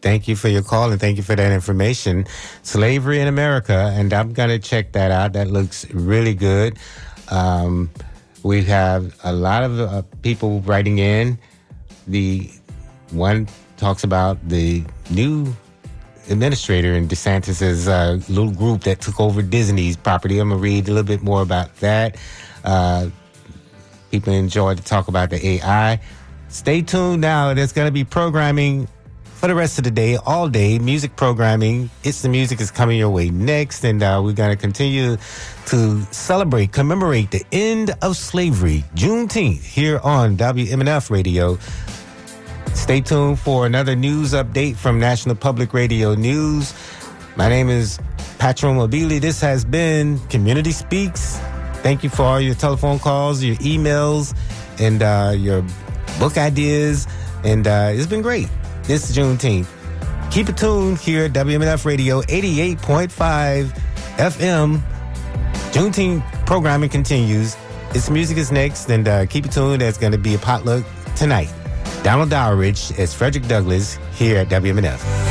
[0.01, 2.25] Thank you for your call and thank you for that information.
[2.61, 5.33] Slavery in America, and I'm going to check that out.
[5.33, 6.77] That looks really good.
[7.29, 7.89] Um,
[8.43, 11.39] we have a lot of uh, people writing in.
[12.07, 12.51] The
[13.09, 13.47] one
[13.77, 15.55] talks about the new
[16.30, 20.39] administrator in DeSantis's uh, little group that took over Disney's property.
[20.39, 22.17] I'm gonna read a little bit more about that.
[22.63, 23.09] Uh,
[24.11, 25.99] people enjoy to talk about the AI.
[26.49, 27.53] Stay tuned now.
[27.53, 28.88] There's gonna be programming
[29.41, 31.89] for the rest of the day, all day, music programming.
[32.03, 35.17] It's the music is coming your way next, and uh, we're to continue
[35.65, 41.57] to celebrate, commemorate the end of slavery, Juneteenth, here on WMNF Radio.
[42.74, 46.74] Stay tuned for another news update from National Public Radio News.
[47.36, 47.99] My name is
[48.39, 49.19] Patron Mobili.
[49.19, 51.38] This has been Community Speaks.
[51.84, 54.36] Thank you for all your telephone calls, your emails,
[54.80, 55.63] and uh, your
[56.19, 57.07] book ideas.
[57.43, 58.49] And uh, it's been great
[58.84, 59.67] this Juneteenth.
[60.32, 63.09] Keep it tuned here at WMNF Radio 88.5
[64.17, 64.82] FM.
[65.72, 67.55] Juneteenth programming continues.
[67.93, 69.82] Its music is next, and uh, keep it tuned.
[69.82, 71.49] There's going to be a potluck tonight.
[72.03, 75.30] Donald Dowridge as Frederick Douglass here at WMNF.